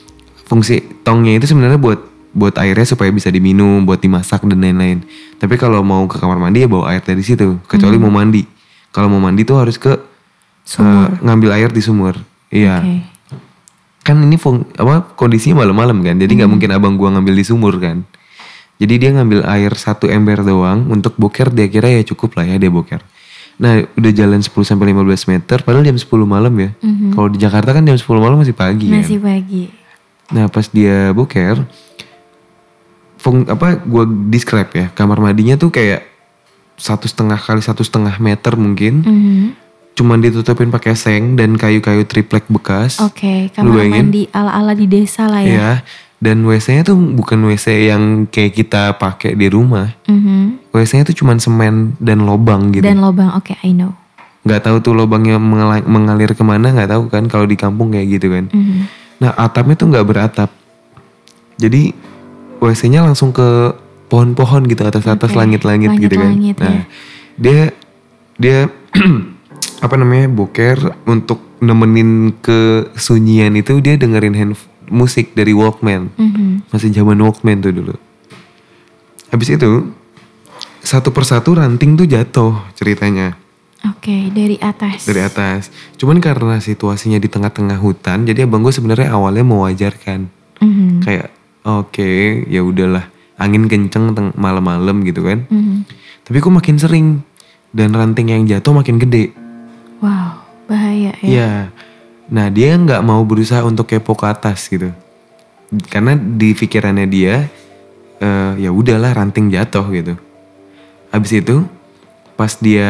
Fungsi 0.49 0.81
tongnya 1.05 1.37
itu 1.37 1.53
sebenarnya 1.53 1.77
buat 1.77 2.01
buat 2.33 2.57
airnya 2.57 2.83
supaya 2.83 3.13
bisa 3.13 3.29
diminum, 3.29 3.85
buat 3.85 4.01
dimasak 4.01 4.43
dan 4.49 4.59
lain-lain. 4.59 5.05
Tapi 5.37 5.55
kalau 5.55 5.85
mau 5.85 6.03
ke 6.09 6.17
kamar 6.17 6.41
mandi 6.41 6.65
ya 6.65 6.67
bawa 6.67 6.89
air 6.91 7.05
dari 7.05 7.21
situ. 7.21 7.61
Kecuali 7.69 7.95
mau 8.01 8.09
mandi. 8.09 8.43
Kalau 8.89 9.07
mau 9.07 9.21
mandi 9.21 9.45
tuh 9.45 9.61
harus 9.61 9.77
ke 9.77 9.93
Sumur. 10.65 10.89
eh, 10.89 11.07
ngambil 11.21 11.49
air 11.53 11.69
di 11.69 11.81
sumur. 11.83 12.15
Iya. 12.49 12.81
Oke. 12.81 12.95
Kan 14.03 14.19
ini 14.19 14.35
fung, 14.35 14.67
apa 14.75 15.15
kondisinya 15.15 15.63
malam-malam 15.63 16.03
kan. 16.03 16.19
Jadi 16.19 16.41
nggak 16.41 16.49
mungkin 16.51 16.69
abang 16.75 16.99
gua 16.99 17.13
ngambil 17.15 17.39
di 17.39 17.45
sumur 17.45 17.77
kan. 17.79 18.03
Jadi 18.81 18.93
dia 18.99 19.09
ngambil 19.15 19.45
air 19.47 19.71
satu 19.77 20.09
ember 20.09 20.43
doang 20.43 20.89
untuk 20.91 21.15
boker 21.15 21.53
dia 21.53 21.69
kira 21.69 21.87
ya 21.87 22.01
cukup 22.03 22.35
lah 22.35 22.43
ya 22.49 22.57
dia 22.59 22.73
boker. 22.73 22.99
Nah 23.61 23.85
udah 23.93 24.11
jalan 24.11 24.41
10 24.41 24.49
sampai 24.65 24.91
15 24.91 25.29
meter 25.29 25.61
padahal 25.61 25.85
jam 25.85 25.95
10 25.95 26.09
malam 26.25 26.53
ya. 26.57 26.73
Kalau 27.13 27.27
di 27.29 27.37
Jakarta 27.37 27.69
kan 27.71 27.85
jam 27.85 27.95
10 27.95 28.03
malam 28.17 28.41
masih 28.41 28.57
pagi 28.57 28.89
kan. 28.89 29.05
Masih 29.05 29.21
pagi. 29.21 29.69
Nah 30.33 30.49
pas 30.49 30.65
dia 30.67 31.13
boker, 31.13 31.61
fung, 33.23 33.47
apa 33.47 33.79
gue 33.79 34.03
describe 34.27 34.67
ya 34.69 34.87
kamar 34.91 35.15
mandinya 35.17 35.55
tuh 35.55 35.71
kayak 35.71 36.03
satu 36.75 37.07
setengah 37.07 37.39
kali 37.39 37.63
satu 37.63 37.79
setengah 37.79 38.19
meter 38.19 38.53
mungkin, 38.53 38.99
Mhm. 38.99 39.43
cuman 39.95 40.19
ditutupin 40.19 40.67
pakai 40.67 40.91
seng 40.91 41.39
dan 41.39 41.55
kayu-kayu 41.55 42.03
triplek 42.03 42.43
bekas. 42.51 42.99
Oke, 42.99 43.47
Lu 43.47 43.71
kamar 43.71 43.71
bayangin? 43.79 44.03
mandi 44.03 44.21
ala-ala 44.29 44.73
di 44.75 44.85
desa 44.85 45.29
lah 45.29 45.39
ya. 45.39 45.53
Ya, 45.53 45.71
dan 46.19 46.43
WC-nya 46.43 46.83
tuh 46.83 46.97
bukan 46.97 47.39
WC 47.45 47.87
yang 47.87 48.27
kayak 48.27 48.57
kita 48.57 48.97
pakai 48.97 49.37
di 49.37 49.47
rumah. 49.47 49.95
Mhm. 50.03 50.73
WC-nya 50.73 51.07
tuh 51.07 51.15
cuman 51.15 51.39
semen 51.39 51.93
dan 52.01 52.25
lobang 52.25 52.73
gitu. 52.73 52.83
Dan 52.83 52.99
lobang, 52.99 53.31
oke, 53.31 53.55
I 53.61 53.71
know. 53.71 53.95
Nggak 54.43 54.67
tahu 54.67 54.77
tuh 54.81 54.91
lobangnya 54.91 55.39
mengala- 55.39 55.87
mengalir 55.87 56.35
ke 56.35 56.43
mana 56.43 56.67
nggak 56.67 56.91
tahu 56.91 57.07
kan 57.07 57.23
kalau 57.31 57.47
di 57.47 57.55
kampung 57.55 57.95
kayak 57.95 58.19
gitu 58.19 58.27
kan. 58.27 58.51
Mhm. 58.51 58.91
Nah 59.23 59.31
atapnya 59.39 59.79
tuh 59.79 59.87
nggak 59.87 60.03
beratap. 60.03 60.51
Jadi 61.55 61.93
WC-nya 62.63 63.03
langsung 63.03 63.35
ke 63.35 63.75
pohon-pohon 64.07 64.63
gitu 64.65 64.87
atas 64.87 65.03
atas 65.03 65.33
Oke, 65.33 65.39
langit-langit 65.39 65.99
gitu 65.99 66.15
kan. 66.15 66.31
langit-langit 66.31 66.55
ya. 66.55 66.63
Nah 66.63 66.81
dia 67.35 67.61
dia 68.39 68.57
apa 69.85 69.95
namanya 69.97 70.29
boker 70.29 70.95
untuk 71.03 71.41
nemenin 71.59 72.35
ke 72.39 72.87
sunyian 72.95 73.55
itu 73.55 73.79
dia 73.79 73.95
dengerin 73.95 74.35
hand 74.35 74.53
musik 74.87 75.31
dari 75.33 75.51
Walkman. 75.51 76.11
Mhm. 76.15 76.69
Masih 76.69 76.91
zaman 76.91 77.19
Walkman 77.19 77.59
tuh 77.59 77.73
dulu. 77.73 77.95
Habis 79.31 79.57
itu 79.57 79.89
satu 80.83 81.09
persatu 81.09 81.55
ranting 81.55 81.95
tuh 81.95 82.05
jatuh 82.05 82.59
ceritanya 82.75 83.33
Oke, 83.83 84.29
dari 84.29 84.59
atas. 84.59 85.03
dari 85.03 85.19
atas. 85.19 85.71
Cuman 85.95 86.19
karena 86.19 86.59
situasinya 86.59 87.17
di 87.17 87.27
tengah-tengah 87.27 87.79
hutan, 87.79 88.23
jadi 88.23 88.45
abang 88.45 88.61
gue 88.61 88.71
sebenarnya 88.71 89.11
awalnya 89.11 89.43
mewajarkan 89.43 90.27
Mhm. 90.61 91.01
kayak 91.03 91.31
oke 91.63 92.11
ya 92.47 92.61
udahlah 92.61 93.07
angin 93.39 93.65
kenceng 93.67 94.13
teng- 94.13 94.35
malam-malam 94.37 95.03
gitu 95.03 95.25
kan. 95.25 95.47
Mhm. 95.49 95.83
Tapi 96.23 96.37
kok 96.39 96.53
makin 96.53 96.77
sering 96.79 97.07
dan 97.75 97.91
ranting 97.91 98.31
yang 98.31 98.45
jatuh 98.47 98.71
makin 98.71 99.01
gede. 99.01 99.33
Wow, 99.99 100.39
bahaya 100.69 101.11
ya. 101.19 101.25
Iya. 101.25 101.51
Nah 102.31 102.47
dia 102.47 102.75
nggak 102.79 103.03
mau 103.03 103.19
berusaha 103.27 103.63
untuk 103.67 103.91
kepo 103.91 104.15
ke 104.15 104.25
atas 104.27 104.71
gitu, 104.71 104.95
karena 105.91 106.15
di 106.15 106.55
pikirannya 106.55 107.07
dia 107.07 107.51
eh, 108.23 108.51
ya 108.63 108.71
udahlah 108.71 109.11
ranting 109.11 109.51
jatuh 109.51 109.83
gitu. 109.91 110.15
Habis 111.11 111.43
itu 111.43 111.67
pas 112.39 112.55
dia 112.57 112.89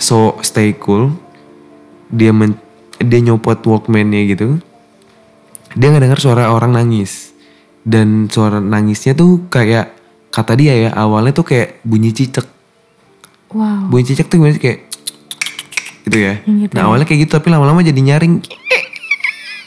so 0.00 0.40
stay 0.40 0.72
cool, 0.72 1.12
dia 2.08 2.32
men- 2.32 2.58
dia 2.98 3.20
nyopot 3.20 3.60
walkman-nya 3.68 4.24
gitu, 4.26 4.58
dia 5.76 5.86
nggak 5.92 6.04
dengar 6.08 6.20
suara 6.20 6.50
orang 6.50 6.74
nangis 6.74 7.30
dan 7.88 8.28
suara 8.28 8.60
nangisnya 8.60 9.16
tuh 9.16 9.48
kayak 9.48 9.96
kata 10.28 10.52
dia 10.54 10.76
ya 10.76 10.90
awalnya 10.92 11.32
tuh 11.32 11.46
kayak 11.46 11.80
bunyi 11.82 12.12
cicak 12.12 12.44
Wow. 13.48 13.88
bunyi 13.88 14.04
cicak 14.06 14.28
tuh 14.28 14.36
gimana 14.36 14.52
sih 14.52 14.60
kayak 14.60 14.80
gitu 16.04 16.18
ya. 16.18 16.34
Gitu 16.44 16.68
nah 16.70 16.84
awalnya 16.84 17.08
kayak 17.08 17.24
gitu 17.24 17.32
tapi 17.32 17.48
lama-lama 17.48 17.80
jadi 17.80 17.96
nyaring 17.96 18.44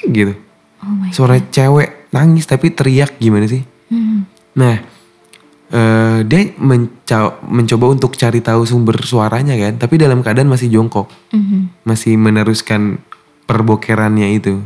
gitu. 0.05 0.37
Oh 0.79 0.93
my. 0.93 1.09
Suara 1.09 1.41
cewek 1.41 2.09
nangis 2.09 2.45
tapi 2.45 2.69
teriak 2.69 3.17
gimana 3.17 3.45
sih? 3.45 3.65
Mhm. 3.89 4.19
Nah 4.53 4.75
eh, 5.71 6.19
dia 6.21 6.51
menca- 6.59 7.39
mencoba 7.41 7.85
untuk 7.89 8.13
cari 8.13 8.37
tahu 8.37 8.67
sumber 8.67 8.99
suaranya 9.01 9.55
kan, 9.55 9.79
tapi 9.79 9.95
dalam 9.95 10.19
keadaan 10.19 10.45
masih 10.45 10.67
jongkok, 10.67 11.07
Mhm. 11.31 11.81
masih 11.81 12.19
meneruskan 12.19 12.99
perbokerannya 13.47 14.35
itu. 14.35 14.59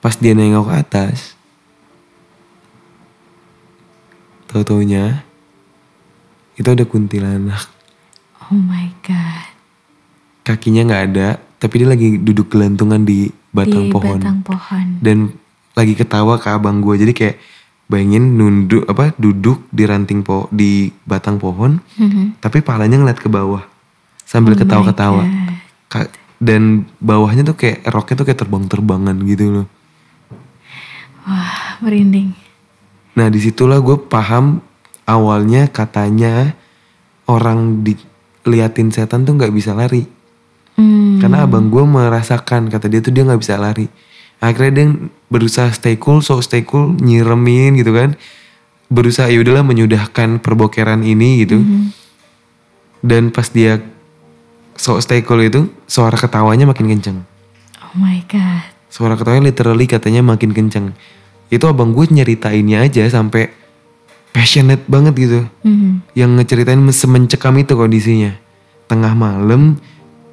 Pas 0.00 0.16
dia 0.16 0.32
nengok 0.32 0.66
ke 0.66 0.74
atas, 0.74 1.36
tau-taunya 4.52 5.24
itu 6.54 6.68
ada 6.68 6.84
kuntilanak. 6.84 7.64
Oh 8.44 8.54
my 8.54 8.92
god. 9.00 9.48
kakinya 10.42 10.82
nggak 10.84 11.04
ada 11.08 11.28
tapi 11.56 11.78
dia 11.78 11.88
lagi 11.88 12.18
duduk 12.18 12.50
gelantungan 12.50 12.98
di 13.00 13.30
batang 13.48 13.86
di 13.86 13.90
pohon 13.90 14.18
batang 14.18 14.42
pohon. 14.42 14.86
dan 14.98 15.30
lagi 15.72 15.94
ketawa 15.94 16.34
ke 16.36 16.50
abang 16.50 16.82
gue 16.82 16.98
jadi 16.98 17.12
kayak 17.12 17.36
bayangin 17.86 18.34
nunduk 18.34 18.82
apa 18.84 19.14
duduk 19.14 19.62
di 19.68 19.86
ranting 19.86 20.20
po 20.20 20.50
di 20.50 20.90
batang 21.02 21.38
pohon 21.38 21.78
Mhm. 21.94 22.42
tapi 22.42 22.58
palanya 22.58 22.98
ngeliat 22.98 23.16
ke 23.16 23.28
bawah 23.28 23.62
sambil 24.20 24.52
Oh 24.52 24.58
ketawa-ketawa. 24.58 25.22
Ka- 25.86 26.10
dan 26.36 26.90
bawahnya 26.98 27.44
tuh 27.44 27.54
kayak 27.54 27.86
roknya 27.86 28.14
tuh 28.16 28.26
kayak 28.26 28.40
terbang-terbangan 28.40 29.14
gitu 29.22 29.44
loh 29.54 29.66
Wah, 31.22 31.78
merinding. 31.78 32.34
Nah 33.12 33.28
di 33.28 33.38
situlah 33.40 33.80
gue 33.80 33.96
paham 34.08 34.64
awalnya 35.04 35.68
katanya 35.68 36.56
orang 37.28 37.84
diliatin 37.84 38.88
setan 38.88 39.28
tuh 39.28 39.36
nggak 39.36 39.52
bisa 39.52 39.76
lari 39.76 40.22
Hmm. 40.76 41.20
Karena 41.20 41.44
abang 41.44 41.68
gue 41.68 41.84
merasakan 41.84 42.72
kata 42.72 42.88
dia 42.88 43.00
tuh 43.04 43.12
dia 43.12 43.24
nggak 43.26 43.40
bisa 43.40 43.60
lari. 43.60 43.86
Akhirnya 44.42 44.72
dia 44.74 44.86
berusaha 45.30 45.70
stay 45.70 46.00
cool, 46.00 46.24
so 46.24 46.40
stay 46.42 46.66
cool, 46.66 46.96
nyiremin 46.98 47.78
gitu 47.78 47.94
kan. 47.94 48.18
Berusaha 48.92 49.30
ya 49.30 49.40
udahlah 49.40 49.64
menyudahkan 49.64 50.42
perbokeran 50.42 51.06
ini 51.06 51.46
gitu. 51.46 51.62
Dan 53.00 53.30
pas 53.30 53.48
dia 53.48 53.78
so 54.74 54.98
stay 54.98 55.22
cool 55.22 55.40
itu, 55.46 55.70
suara 55.86 56.18
ketawanya 56.18 56.66
makin 56.66 56.90
kenceng. 56.90 57.18
Oh 57.78 57.94
my 57.94 58.18
god. 58.26 58.66
Suara 58.90 59.14
ketawanya 59.14 59.48
literally 59.48 59.86
katanya 59.86 60.20
makin 60.26 60.50
kenceng. 60.50 60.96
Itu 61.52 61.68
abang 61.68 61.92
gue 61.92 62.08
nyeritainnya 62.08 62.80
aja 62.80 63.04
sampai 63.06 63.52
passionate 64.32 64.88
banget 64.88 65.14
gitu 65.14 65.40
Mhm. 65.60 66.16
yang 66.16 66.32
ngeceritain 66.34 66.80
semencekam 66.88 67.52
itu 67.54 67.76
kondisinya. 67.76 68.32
Tengah 68.88 69.12
malam 69.12 69.76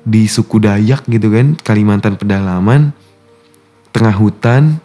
di 0.01 0.25
suku 0.25 0.58
Dayak 0.58 1.03
gitu 1.05 1.27
kan, 1.29 1.60
Kalimantan 1.60 2.15
pedalaman, 2.15 2.95
tengah 3.91 4.15
hutan, 4.15 4.79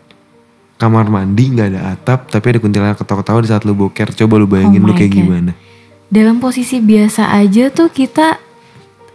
kamar 0.74 1.06
mandi 1.06 1.48
nggak 1.48 1.68
ada 1.70 1.94
atap, 1.94 2.26
tapi 2.28 2.46
ada 2.50 2.58
kuntilanak 2.58 2.98
ketawa-ketawa 2.98 3.38
di 3.38 3.48
saat 3.48 3.62
lu 3.62 3.72
boker. 3.72 4.10
Coba 4.10 4.34
lu 4.36 4.50
bayangin 4.50 4.82
Oh 4.82 4.90
lu 4.90 4.92
kayak 4.92 5.14
God. 5.14 5.18
gimana. 5.22 5.52
Dalam 6.10 6.38
posisi 6.38 6.78
biasa 6.78 7.30
aja 7.30 7.70
tuh 7.70 7.88
kita 7.88 8.38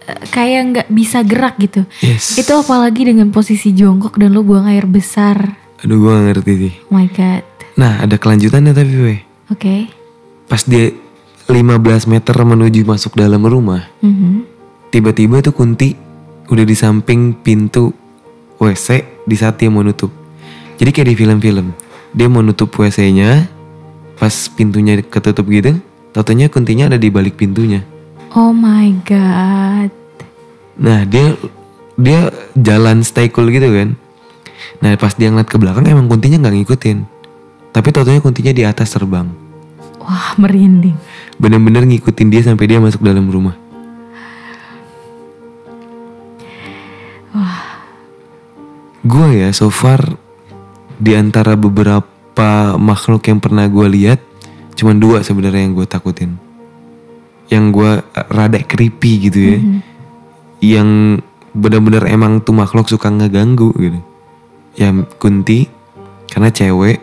eh, 0.07 0.19
kayak 0.31 0.61
nggak 0.65 0.87
bisa 0.89 1.19
gerak 1.21 1.59
gitu. 1.59 1.83
Yes. 1.99 2.39
Itu 2.39 2.55
apalagi 2.55 3.11
dengan 3.11 3.29
posisi 3.29 3.71
jongkok 3.71 4.15
dan 4.15 4.31
lu 4.31 4.41
buang 4.41 4.65
air 4.65 4.87
besar. 4.87 5.67
Aduh 5.79 5.97
gue 5.97 6.11
gak 6.11 6.25
ngerti 6.27 6.53
sih. 6.57 6.73
Oh 6.91 6.99
my 6.99 7.07
god. 7.11 7.43
Nah 7.79 8.03
ada 8.03 8.15
kelanjutannya 8.19 8.75
tapi 8.75 8.93
weh. 8.99 9.19
Oke. 9.49 9.87
Pas 10.45 10.61
dia 10.65 10.91
15 11.49 12.05
meter 12.05 12.35
menuju 12.37 12.85
masuk 12.85 13.17
dalam 13.17 13.41
rumah, 13.41 13.89
Mhm. 14.05 14.45
tiba-tiba 14.93 15.41
tuh 15.41 15.53
Kunti 15.53 15.97
udah 16.45 16.65
di 16.65 16.75
samping 16.77 17.33
pintu 17.33 17.89
WC 18.61 19.05
di 19.25 19.33
saat 19.33 19.57
dia 19.57 19.69
mau 19.73 19.81
nutup. 19.81 20.13
Jadi 20.77 20.89
kayak 20.93 21.09
di 21.09 21.15
film-film, 21.17 21.73
dia 22.13 22.27
mau 22.29 22.45
nutup 22.45 22.69
WC-nya, 22.69 23.49
pas 24.17 24.33
pintunya 24.53 25.01
ketutup 25.01 25.49
gitu, 25.49 25.81
totonya 26.13 26.49
kuntinya 26.49 26.89
ada 26.89 26.97
di 27.01 27.09
balik 27.09 27.37
pintunya. 27.37 27.81
Oh 28.37 28.53
my 28.53 28.93
god. 29.09 29.89
Nah 30.77 31.01
dia 31.09 31.33
dia 31.97 32.29
jalan 32.53 33.01
stay 33.01 33.29
cool 33.29 33.49
gitu 33.49 33.69
kan. 33.73 33.97
Nah 34.79 34.95
pas 34.99 35.13
dia 35.15 35.29
ngeliat 35.31 35.49
ke 35.49 35.57
belakang 35.59 35.85
emang 35.87 36.07
kuntinya 36.07 36.41
nggak 36.47 36.55
ngikutin, 36.63 36.97
tapi 37.71 37.89
totonya 37.93 38.21
kuntinya 38.23 38.53
di 38.53 38.63
atas 38.65 38.95
terbang. 38.95 39.27
Wah, 39.99 40.33
merinding. 40.41 40.97
Bener-bener 41.37 41.85
ngikutin 41.85 42.27
dia 42.33 42.41
sampai 42.41 42.65
dia 42.65 42.81
masuk 42.81 43.03
dalam 43.05 43.29
rumah. 43.29 43.69
Gue 48.99 49.41
ya 49.41 49.49
so 49.55 49.71
far 49.71 50.03
di 50.99 51.15
antara 51.15 51.55
beberapa 51.55 52.75
makhluk 52.75 53.25
yang 53.31 53.39
pernah 53.39 53.63
gue 53.65 53.87
lihat, 53.87 54.19
cuman 54.75 54.99
dua 54.99 55.23
sebenarnya 55.23 55.65
yang 55.65 55.73
gue 55.73 55.87
takutin. 55.87 56.35
Yang 57.47 57.65
gue 57.73 57.91
eh, 58.03 58.27
rada 58.27 58.59
creepy 58.59 59.11
gitu 59.31 59.39
ya. 59.39 59.59
Yang 60.59 60.89
bener-bener 61.55 62.05
emang 62.11 62.43
tuh 62.43 62.53
makhluk 62.53 62.91
suka 62.91 63.07
ngeganggu 63.07 63.71
gitu. 63.79 63.99
Yang 64.77 65.09
kunti 65.17 65.59
karena 66.29 66.49
cewek 66.53 67.01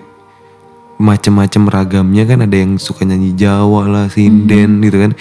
macem-macem 0.96 1.68
ragamnya 1.68 2.24
kan 2.24 2.40
ada 2.46 2.56
yang 2.56 2.80
suka 2.80 3.04
nyanyi 3.04 3.36
Jawa 3.36 3.84
lah, 3.88 4.06
sinden 4.08 4.80
gitu 4.80 4.96
kan. 5.02 5.12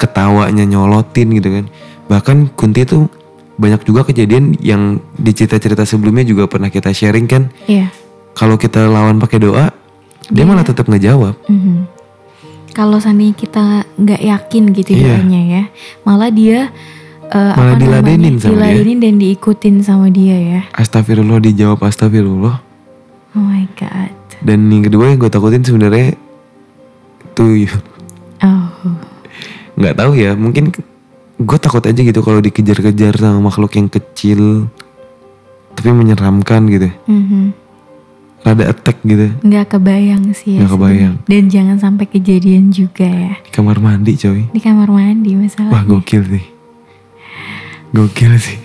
Ketawanya 0.00 0.66
nyolotin 0.66 1.28
gitu 1.38 1.48
kan. 1.60 1.64
Bahkan 2.10 2.52
Kunti 2.58 2.84
tuh 2.84 3.08
banyak 3.54 3.86
juga 3.86 4.02
kejadian 4.02 4.58
yang 4.58 4.98
di 5.14 5.30
cerita-cerita 5.30 5.86
sebelumnya 5.86 6.26
juga 6.26 6.50
pernah 6.50 6.68
kita 6.68 6.90
sharing 6.90 7.26
kan. 7.30 7.48
Iya. 7.70 7.94
Kalau 8.34 8.58
kita 8.58 8.90
lawan 8.90 9.22
pakai 9.22 9.38
doa, 9.38 9.70
dia 10.26 10.44
malah 10.44 10.66
tetap 10.66 10.90
ngejawab. 10.90 11.38
Mhm. 11.46 11.86
Kalau 12.74 12.98
seandainya 12.98 13.38
kita 13.38 13.86
nggak 13.94 14.22
yakin 14.26 14.64
gitu 14.74 14.98
Iya. 14.98 15.22
doanya 15.22 15.40
ya, 15.46 15.62
malah 16.02 16.34
dia 16.34 16.74
eh, 17.26 17.52
Malah 17.54 17.76
diladenin 17.76 18.34
namanya, 18.34 18.42
sama 18.42 18.52
dia. 18.52 18.60
diladenin 18.70 18.98
dan 18.98 19.14
diikutin 19.16 19.74
sama 19.80 20.06
dia 20.08 20.36
ya. 20.36 20.60
Astagfirullah 20.72 21.38
dijawab 21.40 21.80
astagfirullah. 21.80 22.56
Oh 23.32 23.42
my 23.42 23.64
god. 23.74 24.12
Dan 24.40 24.68
yang 24.68 24.84
kedua 24.84 25.08
yang 25.08 25.18
gue 25.18 25.28
takutin 25.28 25.60
sebenarnya 25.60 26.14
tuh 27.32 27.64
Oh. 28.40 28.68
nggak 29.74 29.96
tahu 29.96 30.12
ya 30.14 30.36
mungkin 30.36 30.68
gue 31.34 31.58
takut 31.58 31.80
aja 31.80 31.96
gitu 31.96 32.20
kalau 32.20 32.38
dikejar-kejar 32.38 33.16
sama 33.16 33.40
makhluk 33.42 33.72
yang 33.72 33.88
kecil 33.88 34.68
tapi 35.72 35.90
menyeramkan 35.90 36.68
gitu 36.68 36.92
Mhm. 37.04 37.50
rada 38.40 38.68
attack 38.68 39.00
gitu 39.02 39.32
Nggak 39.40 39.66
kebayang 39.72 40.30
sih 40.30 40.54
ya. 40.54 40.62
Nggak 40.62 40.72
kebayang. 40.72 41.14
Dan 41.24 41.42
jangan 41.48 41.76
sampai 41.80 42.06
kejadian 42.06 42.68
juga 42.68 43.08
ya. 43.08 43.34
kamar 43.48 43.80
mandi 43.80 44.14
coy 44.14 44.44
Di 44.46 44.60
kamar 44.60 44.86
mandi 44.86 45.32
wah 45.32 45.42
masalahnya. 45.42 45.88
gokil 45.88 46.22
sih 46.28 46.44
gokil 47.94 48.34
sih 48.36 48.58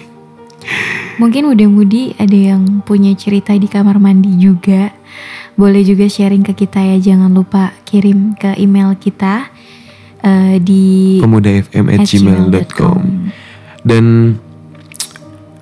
Mungkin 1.20 1.52
udah 1.52 1.68
Mudi 1.68 2.16
ada 2.16 2.32
yang 2.34 2.80
punya 2.82 3.12
cerita 3.12 3.52
di 3.52 3.68
kamar 3.68 4.00
mandi 4.00 4.40
juga. 4.40 4.88
Boleh 5.54 5.84
juga 5.84 6.08
sharing 6.08 6.42
ke 6.42 6.56
kita 6.56 6.80
ya. 6.80 6.96
Jangan 6.96 7.28
lupa 7.30 7.76
kirim 7.84 8.32
ke 8.34 8.56
email 8.56 8.96
kita 8.96 9.52
eh, 10.20 10.56
di 10.60 11.20
pemuda 11.20 11.52
fm 11.60 11.86
at 11.90 12.00
gmail.com 12.02 13.00
dan 13.84 14.36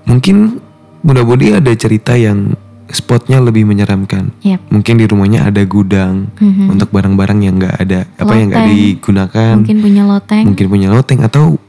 mungkin 0.03 0.62
mudah-mudahan 1.01 1.58
ada 1.58 1.73
cerita 1.73 2.13
yang 2.13 2.53
spotnya 2.88 3.38
lebih 3.38 3.65
menyeramkan 3.65 4.32
Yap. 4.41 4.62
mungkin 4.69 4.95
di 4.95 5.06
rumahnya 5.06 5.45
ada 5.45 5.62
gudang 5.62 6.32
Mhm. 6.34 6.71
untuk 6.71 6.89
barang-barang 6.89 7.39
yang 7.43 7.58
nggak 7.58 7.75
ada 7.77 7.99
apa 8.15 8.34
yang 8.34 8.47
nggak 8.49 8.63
Loteng. 8.63 8.77
digunakan 8.77 9.53
Mungkin 9.60 9.77
punya 9.82 10.03
loteng. 10.06 10.43
mungkin 10.47 10.65
punya 10.67 10.88
loteng 10.89 11.19
atau 11.21 11.60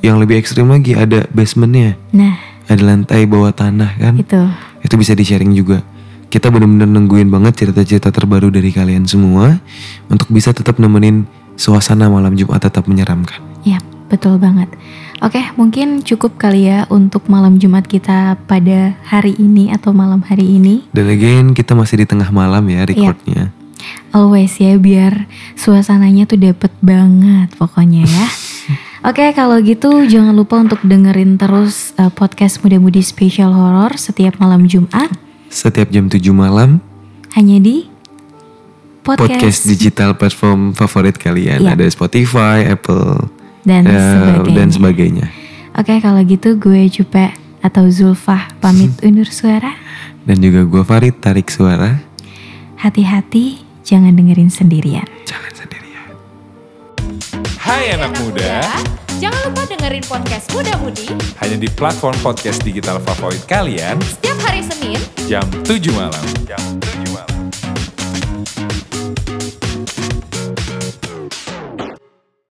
yang 0.00 0.16
lebih 0.16 0.36
ekstrim 0.36 0.66
lagi 0.66 0.96
ada 0.96 1.28
basementnya 1.30 1.96
Nah, 2.10 2.36
ada 2.66 2.82
lantai 2.82 3.24
bawah 3.24 3.52
tanah 3.52 3.90
kan 3.96 4.14
itu. 4.16 4.40
itu 4.80 4.94
bisa 4.96 5.12
di 5.12 5.24
sharing 5.24 5.52
juga 5.52 5.84
kita 6.30 6.46
benar-benar 6.46 6.86
nungguin 6.86 7.26
banget 7.26 7.58
cerita-cerita 7.66 8.14
terbaru 8.14 8.54
dari 8.54 8.70
kalian 8.70 9.02
semua 9.04 9.58
untuk 10.06 10.30
bisa 10.30 10.54
tetap 10.54 10.78
nemenin 10.78 11.26
suasana 11.54 12.06
malam 12.06 12.32
Jumat 12.34 12.62
tetap 12.62 12.86
menyeramkan 12.86 13.42
Yap, 13.60 13.84
betul 14.08 14.40
banget. 14.40 14.72
Oke, 15.20 15.36
mungkin 15.52 16.00
cukup 16.00 16.40
kali 16.40 16.64
ya 16.64 16.88
untuk 16.88 17.28
malam 17.28 17.60
Jumat 17.60 17.84
kita 17.84 18.40
pada 18.48 18.96
hari 19.04 19.36
ini 19.36 19.68
atau 19.68 19.92
malam 19.92 20.24
hari 20.24 20.56
ini. 20.56 20.88
dan 20.96 21.12
again 21.12 21.52
kita 21.52 21.76
masih 21.76 22.00
di 22.00 22.06
tengah 22.08 22.32
malam 22.32 22.64
ya 22.72 22.88
recordnya 22.88 23.52
Always 24.10 24.56
ya 24.56 24.74
biar 24.80 25.28
suasananya 25.54 26.24
tuh 26.24 26.40
dapet 26.40 26.72
banget 26.80 27.52
pokoknya 27.54 28.08
ya. 28.08 28.26
Oke 29.00 29.32
kalau 29.32 29.56
gitu 29.64 30.04
jangan 30.04 30.36
lupa 30.36 30.60
untuk 30.60 30.84
dengerin 30.84 31.40
terus 31.40 31.96
uh, 31.96 32.12
podcast 32.12 32.60
Muda-Mudi 32.60 33.00
Special 33.00 33.48
Horror 33.48 33.96
setiap 33.96 34.36
malam 34.36 34.68
Jumat. 34.68 35.08
Setiap 35.48 35.88
jam 35.88 36.12
7 36.12 36.20
malam. 36.36 36.84
Hanya 37.32 37.64
di 37.64 37.88
podcast, 39.00 39.40
podcast, 39.40 39.60
digital 39.64 40.12
platform 40.20 40.76
favorit 40.76 41.16
kalian. 41.16 41.64
Iya. 41.64 41.80
ada 41.80 41.88
Spotify, 41.88 42.68
Apple 42.68 43.24
dan 43.64 43.88
eh, 43.88 43.96
sebagainya. 43.96 44.52
dan 44.52 44.68
sebagainya. 44.68 45.26
Oke 45.80 45.96
kalau 46.04 46.20
gitu 46.20 46.60
gue 46.60 46.92
Cupe 46.92 47.32
atau 47.64 47.88
Zulfah 47.88 48.52
pamit 48.60 48.92
undur 49.08 49.32
suara. 49.32 49.80
dan 50.28 50.36
juga 50.44 50.68
gua 50.68 50.84
Farid 50.84 51.16
tarik 51.24 51.48
suara. 51.48 52.04
Hati-hati 52.76 53.64
jangan 53.80 54.12
dengerin 54.12 54.52
sendirian 54.52 55.19
Hai 57.70 57.94
anak 57.94 58.18
muda, 58.18 58.66
Jangan 59.22 59.46
lupa 59.46 59.62
dengerin 59.62 60.02
podcast 60.02 60.50
Muda 60.50 60.74
Mudi. 60.82 61.06
Hanya 61.38 61.54
di 61.54 61.70
platform 61.70 62.18
podcast 62.18 62.66
digital 62.66 62.98
favorit 62.98 63.46
kalian. 63.46 63.94
Setiap 64.02 64.42
hari 64.42 64.66
Senin 64.66 64.98
jam 65.30 65.46
7 65.62 65.94
malam. 65.94 66.24
Jam 66.50 66.58
7 66.82 67.14